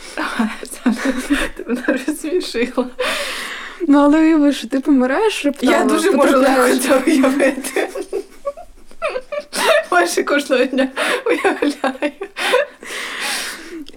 [1.56, 2.86] Ти мене розсмішила.
[3.88, 5.72] Ну, але уяви, що ти помираєш раптово.
[5.72, 7.88] Я дуже можу легко це уявити.
[9.90, 10.88] Майже кожного дня
[11.26, 12.12] уявляю.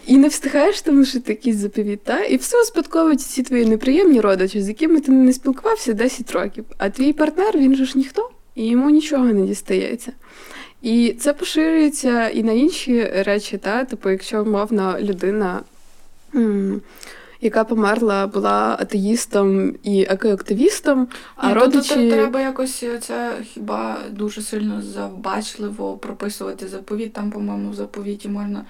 [0.07, 2.23] І не встигаєш там лишити якийсь заповіт, та?
[2.23, 6.65] і все успадковують ці твої неприємні родичі, з якими ти не спілкувався 10 років.
[6.77, 10.11] А твій партнер, він же ж ніхто, і йому нічого не дістається.
[10.81, 13.85] І це поширюється і на інші речі, та?
[13.85, 15.61] типу, якщо умовно людина.
[16.35, 16.81] М-
[17.41, 21.95] яка померла, була атеїстом і екоактивістом, а Ні, родичі...
[21.95, 27.13] Тут треба якось це хіба дуже сильно завбачливо прописувати заповіт.
[27.13, 28.65] Там, по-моєму, в заповіті можна Е,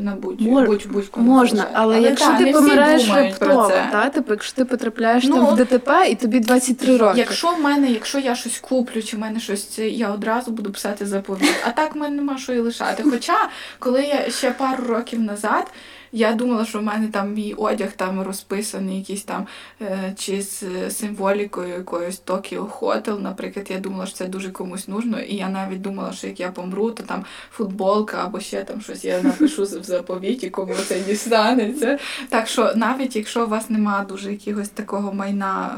[0.00, 4.32] на будь, Мож, будь, будь можна, але, але якщо та, ти помираєш раптово, та, типу,
[4.32, 7.18] якщо ти потрапляєш ну, там в ДТП і тобі 23 роки.
[7.18, 11.06] Якщо в мене, якщо я щось куплю, чи в мене щось, я одразу буду писати
[11.06, 11.54] заповіт.
[11.66, 13.02] А так в мене нема що і лишати.
[13.02, 13.48] Хоча,
[13.78, 15.72] коли я ще пару років назад
[16.16, 19.46] я думала, що в мене там мій одяг там розписаний, якийсь там
[19.82, 25.20] е, чи з символікою якоюсь Tokyo Hotel, Наприклад, я думала, що це дуже комусь нужно.
[25.20, 29.04] І я навіть думала, що як я помру, то там футболка або ще там щось
[29.04, 31.98] я напишу в заповіті, кому це дістанеться.
[32.28, 35.76] Так що навіть якщо у вас немає дуже якогось такого майна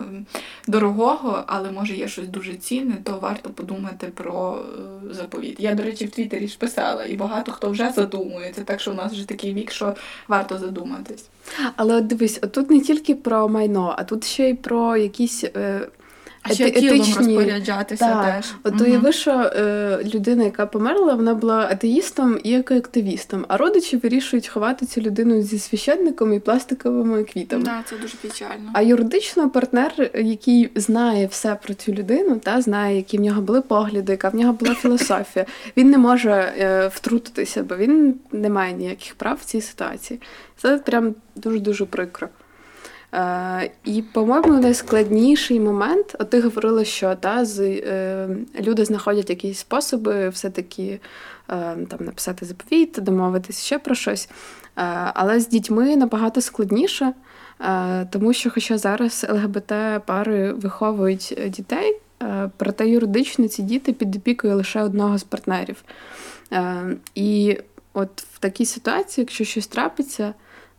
[0.67, 4.59] дорогого, але може є щось дуже цінне, то варто подумати про
[5.11, 5.61] е, заповіт.
[5.61, 8.95] Я, до речі, в Твіттері ж писала, і багато хто вже задумується, так що у
[8.95, 9.95] нас вже такий вік, що
[10.29, 11.25] варто задуматись.
[11.77, 15.45] Але дивись, тут не тільки про майно, а тут ще й про якісь.
[15.45, 15.89] Е...
[16.51, 17.01] А ще етичні...
[17.01, 18.35] тілом розпоряджатися так.
[18.37, 18.55] теж.
[18.65, 18.85] От угу.
[18.85, 24.87] уяви, що е, людина, яка померла, вона була атеїстом і екоактивістом, а родичі вирішують ховати
[24.87, 27.65] цю людину зі священником і пластиковими квітами.
[27.65, 28.71] Так, це дуже печально.
[28.73, 33.61] А юридично партнер, який знає все про цю людину, та знає, які в нього були
[33.61, 35.47] погляди, яка в нього була філософія,
[35.77, 40.21] він не може е, втрутитися, бо він не має ніяких прав в цій ситуації.
[40.57, 42.29] Це прям дуже дуже прикро.
[43.15, 48.29] Е, І, по-моєму, найскладніший момент, от ти говорила, що та, з, е,
[48.61, 51.01] люди знаходять якісь способи все-таки
[51.51, 54.29] е, там, написати заповіт, домовитись ще про щось.
[54.79, 57.13] Е, але з дітьми набагато складніше,
[57.61, 64.57] е, тому що, хоча зараз ЛГБТ-пари виховують дітей, е, проте юридично ці діти під опікою
[64.57, 65.85] лише одного з партнерів.
[67.15, 67.59] І
[67.93, 70.35] от в такій ситуації, якщо щось трапиться,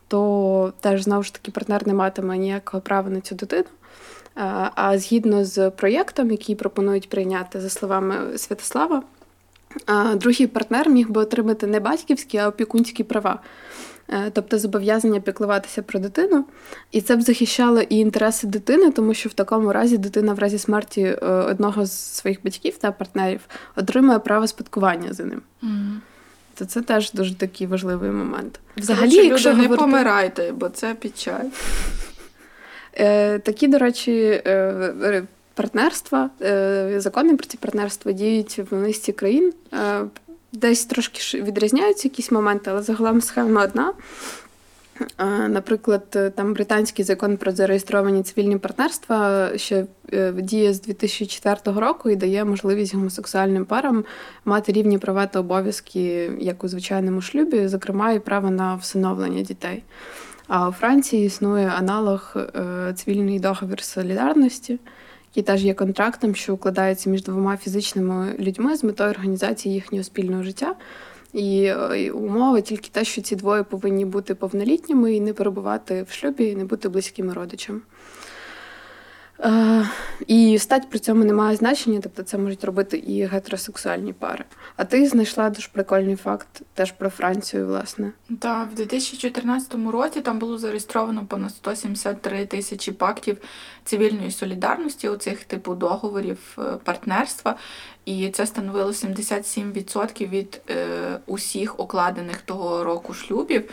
[0.10, 3.68] то теж знову ж таки партнер не матиме ніякого права на цю дитину.
[4.76, 9.04] А згідно з проєктом, який пропонують прийняти, за словами Святослава,
[10.16, 13.40] другий партнер міг би отримати не батьківські, а опікунські права.
[14.10, 16.46] Е, тобто зобов'язання піклуватися про дитину,
[16.92, 20.58] і це б захищало і інтереси дитини, тому що в такому разі дитина в разі
[20.58, 23.42] смерті е, одного з своїх батьків та партнерів
[23.76, 25.42] отримує право спадкування за ним.
[25.64, 25.98] Mm
[26.60, 28.60] то це теж дуже такий важливий момент.
[28.78, 29.84] Взагалі, Короче, якщо люди, говорити...
[29.84, 31.46] не помирайте, бо це печаль.
[32.94, 39.54] Е, Такі, до речі, е, партнерства, е, закони про ці партнерства діють в низці країн.
[39.74, 40.02] Е,
[40.54, 43.94] десь трошки відрізняються якісь моменти, але загалом схема одна.
[45.48, 52.10] Наприклад, е, там британський закон про зареєстровані цивільні партнерства ще е, діє з 2004 року
[52.10, 54.06] і дає можливість гомосексуальним парам
[54.46, 59.84] мати рівні права та обов'язки як у звичайному шлюбі, зокрема, і право на всиновлення дітей.
[60.48, 64.80] А у Франції існує аналог е, цивільний договір солідарності,
[65.30, 70.44] який теж є контрактом, що укладається між двома фізичними людьми з метою організації їхнього спільного
[70.44, 70.76] життя.
[71.34, 76.12] І, і умова тільки те, що ці двоє повинні бути повнолітніми і не перебувати в
[76.12, 77.80] шлюбі, і не бути близькими родичами.
[79.44, 79.86] Е,
[80.28, 84.46] І стать при цьому не має значення, тобто це можуть робити і гетеросексуальні пари.
[84.76, 88.12] А ти знайшла дуже прикольний факт теж про Францію, власне.
[88.40, 93.38] Так, в 2014 році там було зареєстровано понад 173 тисячі пактів
[93.84, 97.56] цивільної солідарності, оцих типу договорів е, партнерства.
[98.06, 100.76] І це становило 77% від е,
[101.26, 103.70] усіх укладених того року шлюбів.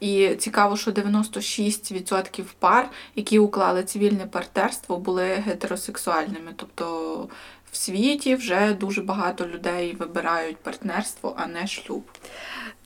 [0.00, 6.52] І цікаво, що 96% пар, які уклали цивільне партнерство, були гетеросексуальними.
[6.56, 7.28] Тобто
[7.72, 12.02] в світі вже дуже багато людей вибирають партнерство, а не шлюб.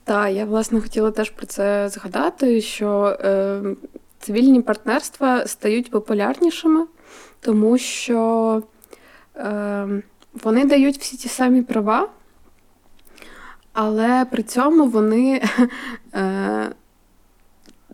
[0.05, 3.63] Так, я власне хотіла теж про це згадати, що е,
[4.19, 6.87] цивільні партнерства стають популярнішими,
[7.41, 8.63] тому що
[9.37, 10.03] е,
[10.33, 12.09] вони дають всі ті самі права,
[13.73, 15.43] але при цьому вони.
[16.15, 16.73] Е,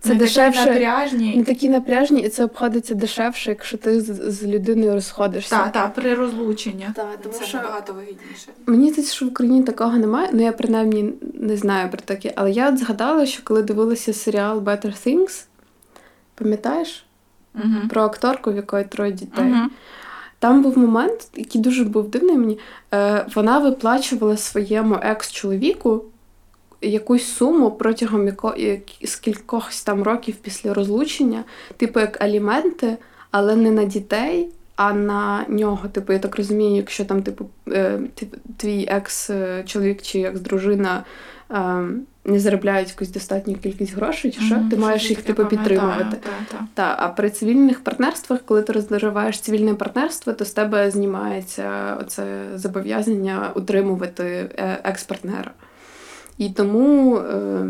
[0.01, 1.37] це не дешевше, такі напряжні.
[1.37, 5.57] Не такі напряжні, і це обходиться дешевше, якщо ти з, з людиною розходишся.
[5.59, 6.89] Так, так, при розлученні.
[6.95, 8.49] Так, тому це що багато вигідніше.
[8.67, 10.29] Мені здається, що в Україні такого немає.
[10.33, 12.33] Ну я принаймні не знаю про таке.
[12.37, 15.45] Але я от згадала, що коли дивилася серіал Better Things,
[16.35, 17.05] пам'ятаєш?
[17.55, 17.89] Угу.
[17.91, 19.53] Про акторку, в якої троє дітей.
[19.53, 19.71] Угу.
[20.39, 22.59] Там був момент, який дуже був дивний мені.
[22.95, 26.05] Е, Вона виплачувала своєму екс-чоловіку
[26.81, 28.55] якусь суму протягом яко...
[29.05, 31.45] скількох там років після розлучення,
[31.77, 32.97] типу як аліменти,
[33.31, 35.89] але не на дітей, а на нього.
[35.89, 38.01] Типу, я так розумію, якщо там, типу, е,
[38.57, 41.05] твій екс-чоловік чи екс-дружина.
[41.51, 44.71] Ем, не заробляють якусь достатню кількість грошей, чи що mm-hmm.
[44.71, 46.17] ти маєш їх типу підтримувати.
[46.23, 46.67] Та, та.
[46.75, 52.25] та, А при цивільних партнерствах, коли ти розриваєш цивільне партнерство, то з тебе знімається оце
[52.55, 54.25] зобов'язання утримувати
[54.59, 55.51] е, екс-партнера.
[56.39, 57.67] І тому е,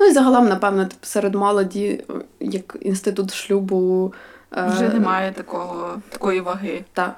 [0.00, 2.04] Ну і загалом, напевно, типу, серед молоді,
[2.40, 4.12] як інститут шлюбу.
[4.52, 4.92] Вже е...
[4.92, 6.84] немає такого, такої ваги.
[6.92, 7.16] Так.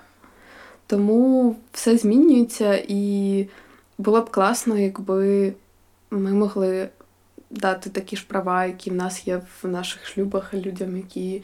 [0.87, 3.47] Тому все змінюється, і
[3.99, 5.53] було б класно, якби
[6.11, 6.89] ми могли
[7.51, 11.43] дати такі ж права, які в нас є в наших шлюбах, людям, які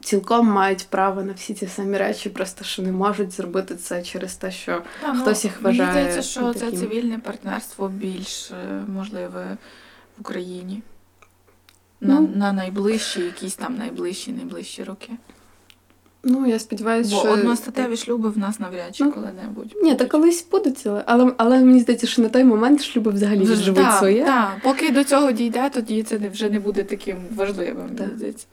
[0.00, 4.34] цілком мають право на всі ці самі речі, просто що не можуть зробити це через
[4.34, 5.92] те, що да, ну, хтось їх вважає.
[5.92, 6.70] Мені здається, що таким.
[6.72, 8.54] це цивільне партнерство більш е,
[8.88, 9.56] можливе
[10.18, 10.82] в Україні.
[12.00, 15.12] На ну, на найближчі, якісь там найближчі, найближчі роки.
[16.24, 17.30] Ну, я сподіваюся, що.
[17.30, 19.74] одностатеві шлюби в нас навряд чи ну, коли-небудь.
[19.82, 23.92] Ні, та колись будуть, але але мені здається, що на той момент шлюби взагалі живуть
[23.98, 24.24] своє.
[24.24, 27.88] Так, поки до цього дійде, тоді це вже не буде таким важливим.
[28.16, 28.46] здається.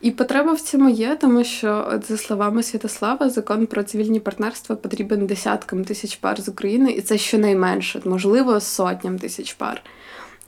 [0.00, 4.76] І потреба в цьому є, тому що, от, за словами Святослава, закон про цивільні партнерства
[4.76, 9.82] потрібен десяткам тисяч пар з України, і це щонайменше, можливо, сотням тисяч пар.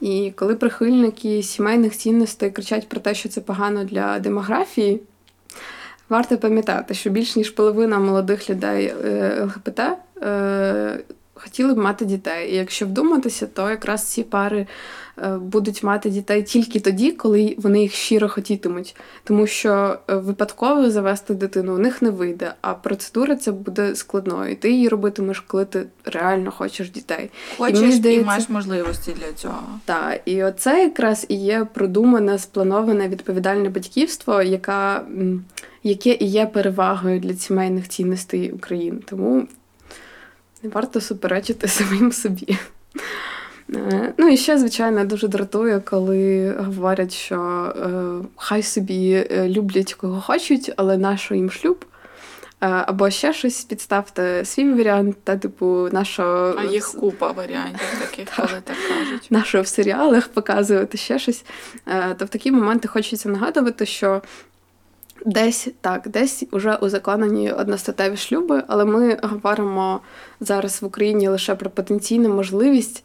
[0.01, 5.01] І коли прихильники сімейних цінностей кричать про те, що це погано для демографії.
[6.09, 9.81] Варто пам'ятати, що більш ніж половина молодих людей е, ЛГБТ
[10.23, 11.01] е,
[11.35, 12.53] хотіли б мати дітей.
[12.53, 14.67] І якщо вдуматися, то якраз ці пари
[15.27, 18.97] будуть мати дітей тільки тоді, коли вони їх щиро хотітимуть.
[19.25, 24.57] Тому що е, випадково завести дитину у них не вийде, а процедура ця буде складною.
[24.57, 27.31] Ти її робитимеш, коли ти реально хочеш дітей.
[27.57, 29.63] Хочеш і, мені здається, і маєш можливості для цього.
[29.85, 35.05] Так, і оце якраз і є продумане, сплановане відповідальне батьківство, яка,
[35.83, 39.01] яке і є перевагою для сімейних цінностей України.
[39.07, 39.47] Тому
[40.63, 42.59] не варто суперечити самим собі.
[43.75, 49.95] Е, ну і ще, звичайно, дуже дратує, коли говорять, що е, хай собі е, люблять
[49.95, 51.85] кого хочуть, але нащо їм шлюб.
[52.61, 56.55] Або ще щось підставте свій варіант, та типу нашого.
[56.59, 59.27] А їх купа варіантів таких, коли так кажуть.
[59.31, 61.45] Нашого в серіалах показувати ще щось.
[62.17, 64.23] То в такі моменти хочеться нагадувати, що
[65.27, 70.01] десь так, десь уже узаконені одностатеві шлюби, але ми говоримо
[70.41, 73.05] зараз в Україні лише про потенційну можливість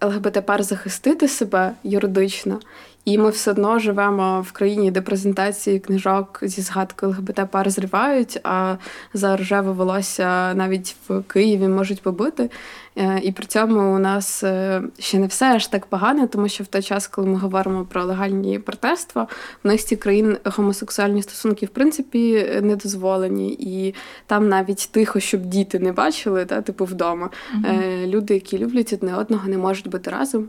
[0.00, 2.60] ЛГБТ-пар захистити себе юридично,
[3.04, 8.76] і ми все одно живемо в країні, де презентації книжок зі згадкою ЛГБТ-пар зривають, а
[9.14, 12.50] за рожеве волосся навіть в Києві можуть побити.
[12.96, 16.64] Е, і при цьому у нас е, ще не все аж так погано, тому що
[16.64, 19.26] в той час, коли ми говоримо про легальні партнерства,
[19.64, 23.94] в низці країн гомосексуальні стосунки в принципі не дозволені, і
[24.26, 27.30] там навіть тихо, щоб діти не бачили, та типу вдома.
[27.54, 27.74] Угу.
[28.06, 30.48] Люди, які люблять одне одного, не можуть бути разом,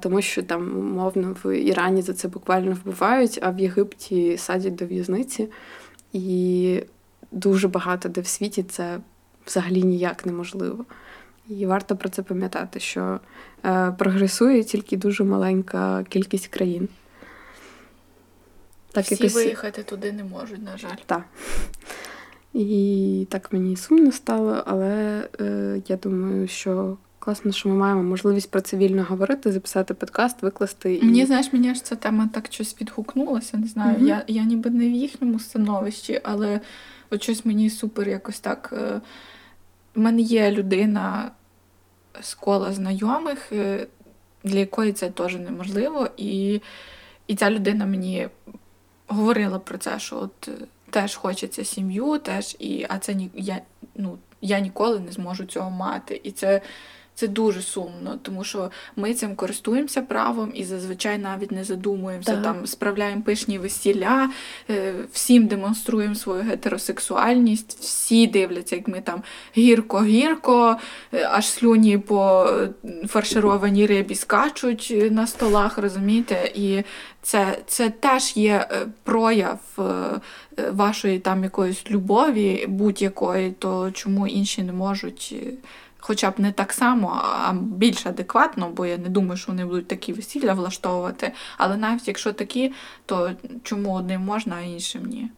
[0.00, 4.86] тому що там умовно в Ірані за це буквально вбивають, а в Єгипті садять до
[4.86, 5.48] в'язниці.
[6.12, 6.80] І
[7.32, 8.98] дуже багато де в світі це
[9.46, 10.84] взагалі ніяк неможливо.
[11.48, 13.20] І варто про це пам'ятати, що
[13.64, 16.88] е, прогресує тільки дуже маленька кількість країн.
[18.92, 19.34] Так, Всі якось...
[19.34, 20.96] виїхати туди не можуть, на жаль.
[21.06, 21.22] Так.
[22.54, 28.50] І так мені сумно стало, але е, я думаю, що класно, що ми маємо можливість
[28.50, 30.94] про це вільно говорити, записати подкаст, викласти.
[30.94, 31.04] І...
[31.04, 33.56] Мені знаєш, мені ж ця тема так щось відгукнулася.
[33.56, 33.98] Не знаю.
[33.98, 34.06] Mm-hmm.
[34.06, 36.60] Я я ніби не в їхньому становищі, але
[37.10, 38.74] от щось мені супер якось так.
[38.76, 39.00] Е,
[39.96, 41.30] в мене є людина
[42.20, 43.86] з кола знайомих, е,
[44.44, 46.08] для якої це теж неможливо.
[46.16, 46.60] І
[47.26, 48.28] і ця людина мені
[49.06, 50.52] говорила про це, що от е,
[50.90, 53.60] теж хочеться сім'ю, теж, і, а це ні, я,
[53.94, 56.20] ну, я ніколи не зможу цього мати.
[56.24, 56.60] І це
[57.16, 62.32] це дуже сумно, тому що ми цим користуємося правом і зазвичай навіть не задумуємося.
[62.32, 62.42] Так.
[62.42, 64.30] Там справляємо пишні весілля,
[64.70, 69.22] е, всім демонструємо свою гетеросексуальність, всі дивляться, як ми там
[69.56, 70.76] гірко-гірко,
[71.12, 72.50] е, аж слюні по
[73.08, 76.52] фаршированій рибі скачуть на столах, розумієте?
[76.54, 76.82] І
[77.22, 79.58] це це теж є е, прояв
[80.72, 85.34] вашої там якоїсь любові, будь-якої, то чому інші не можуть
[86.06, 89.88] хоча б не так само, а більш адекватно, бо я не думаю, що вони будуть
[89.88, 91.32] такі весілля влаштовувати.
[91.58, 92.72] Але навіть якщо такі,
[93.06, 93.30] то
[93.62, 95.30] чому одним можна, а іншим ні?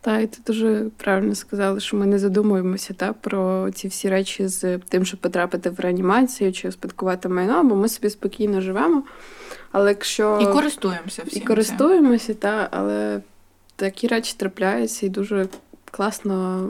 [0.00, 4.48] Так, і ти дуже правильно сказали, що ми не задумуємося та, про ці всі речі
[4.48, 9.02] з тим, щоб потрапити в реанімацію чи успадкувати майно, бо ми собі спокійно живемо.
[9.72, 10.38] Але якщо...
[10.42, 11.42] І користуємося всім.
[11.42, 13.20] І користуємося, та, але
[13.76, 15.48] такі речі трапляються і дуже
[15.96, 16.68] класно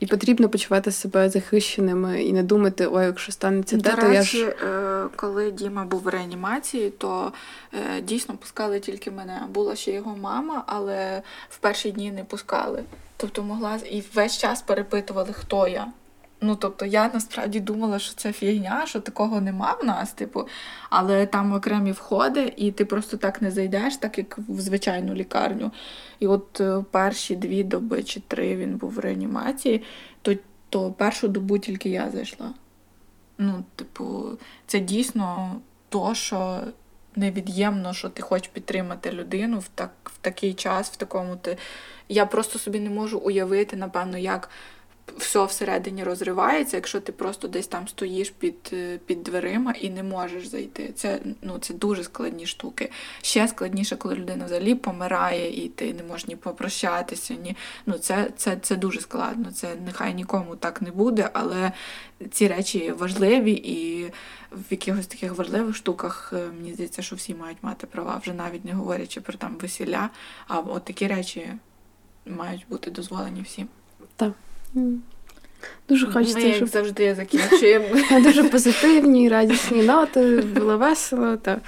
[0.00, 4.46] і потрібно почувати себе захищеними і не думати, ой, якщо станеться те, то я ж.
[4.46, 7.32] Е, коли Діма був в реанімації, то
[7.72, 9.42] е, дійсно пускали тільки мене.
[9.54, 12.84] Була ще його мама, але в перші дні не пускали.
[13.16, 15.86] Тобто могла і весь час перепитували, хто я.
[16.44, 20.48] Ну, тобто, я насправді думала, що це фігня, що такого нема в нас, типу,
[20.90, 25.70] але там окремі входи, і ти просто так не зайдеш, так як в звичайну лікарню.
[26.18, 29.82] І от е, перші дві доби чи три він був в реанімації,
[30.22, 30.34] то,
[30.68, 32.50] то першу добу тільки я зайшла.
[33.38, 34.24] Ну, типу,
[34.66, 35.56] це дійсно
[35.88, 36.60] то, що
[37.16, 41.56] невід'ємно, що ти хочеш підтримати людину в так, в такий час, в такому ти.
[42.08, 44.50] Я просто собі не можу уявити, напевно, як
[45.16, 50.02] все всередині розривається, якщо ти просто десь там стоїш під е, під дверима і не
[50.02, 50.92] можеш зайти.
[50.94, 52.90] Це ну, це дуже складні штуки.
[53.22, 57.56] Ще складніше, коли людина взагалі помирає, і ти не можеш ні попрощатися, ні.
[57.86, 59.52] Ну, Це це, це дуже складно.
[59.52, 61.72] Це нехай нікому так не буде, але
[62.30, 64.04] ці речі важливі і
[64.52, 68.64] в якихось таких важливих штуках е, мені здається, що всі мають мати права, вже навіть
[68.64, 70.10] не говорячи про там весілля,
[70.48, 71.48] а от такі речі
[72.26, 73.68] мають бути дозволені всім.
[74.16, 74.32] Так.
[75.88, 77.86] Дуже хочеться, Ми, як щоб завжди закінчуємо.
[78.22, 81.36] дуже позитивні, радісні ноти, було весело.
[81.36, 81.60] Та.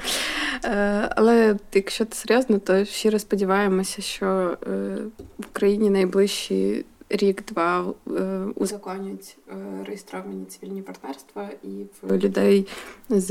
[0.65, 4.97] Е, але якщо це серйозно, то щиро сподіваємося, що е,
[5.39, 8.21] в Україні найближчі рік-два е,
[8.55, 9.37] узаконять
[9.87, 11.69] реєстровані цивільні партнерства, і
[12.03, 12.67] в людей
[13.09, 13.31] з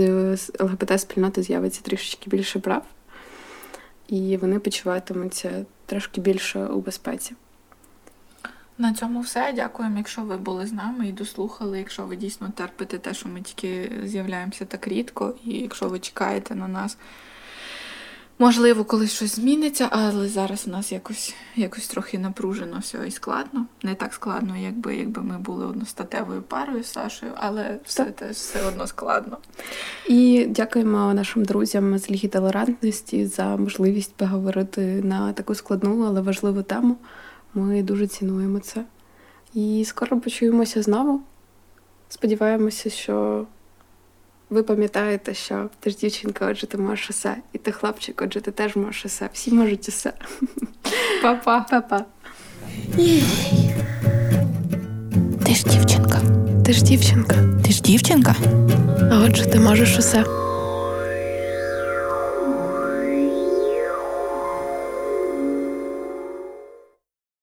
[0.59, 2.84] ЛГБТ-спільноти з'явиться трішечки більше прав,
[4.07, 7.34] і вони почуватимуться трошки більше у безпеці.
[8.78, 9.53] На цьому все.
[9.53, 11.78] Дякуємо, якщо ви були з нами і дослухали.
[11.78, 16.55] Якщо ви дійсно терпите те, що ми тільки з'являємося так рідко, і якщо ви чекаєте
[16.55, 16.97] на нас,
[18.39, 23.65] можливо, колись щось зміниться, але зараз у нас якось якось трохи напружено все і складно.
[23.84, 28.67] Не так складно, якби якби ми були одностатевою парою з Сашою, але все теж все
[28.67, 29.38] одно складно.
[30.09, 36.63] І дякуємо нашим друзям з Ліги толерантності за можливість поговорити на таку складну, але важливу
[36.63, 36.97] тему.
[37.54, 38.86] Ми дуже цінуємо це.
[39.54, 41.22] І скоро почуємося знову.
[42.10, 43.45] Сподіваємося, що
[44.49, 47.36] ви пам'ятаєте, що ти ж дівчинка, отже, ти можеш усе.
[47.54, 49.30] І ти хлопчик, отже, ти теж можеш усе.
[49.34, 50.14] Всі можуть усе.
[51.22, 51.66] Па-па.
[51.70, 52.06] Па-па.
[55.45, 56.22] Ти ж дівчинка.
[56.66, 57.36] Ти ж дівчинка.
[57.66, 58.36] Ти ж дівчинка.
[59.12, 60.43] А отже, ти можеш усе.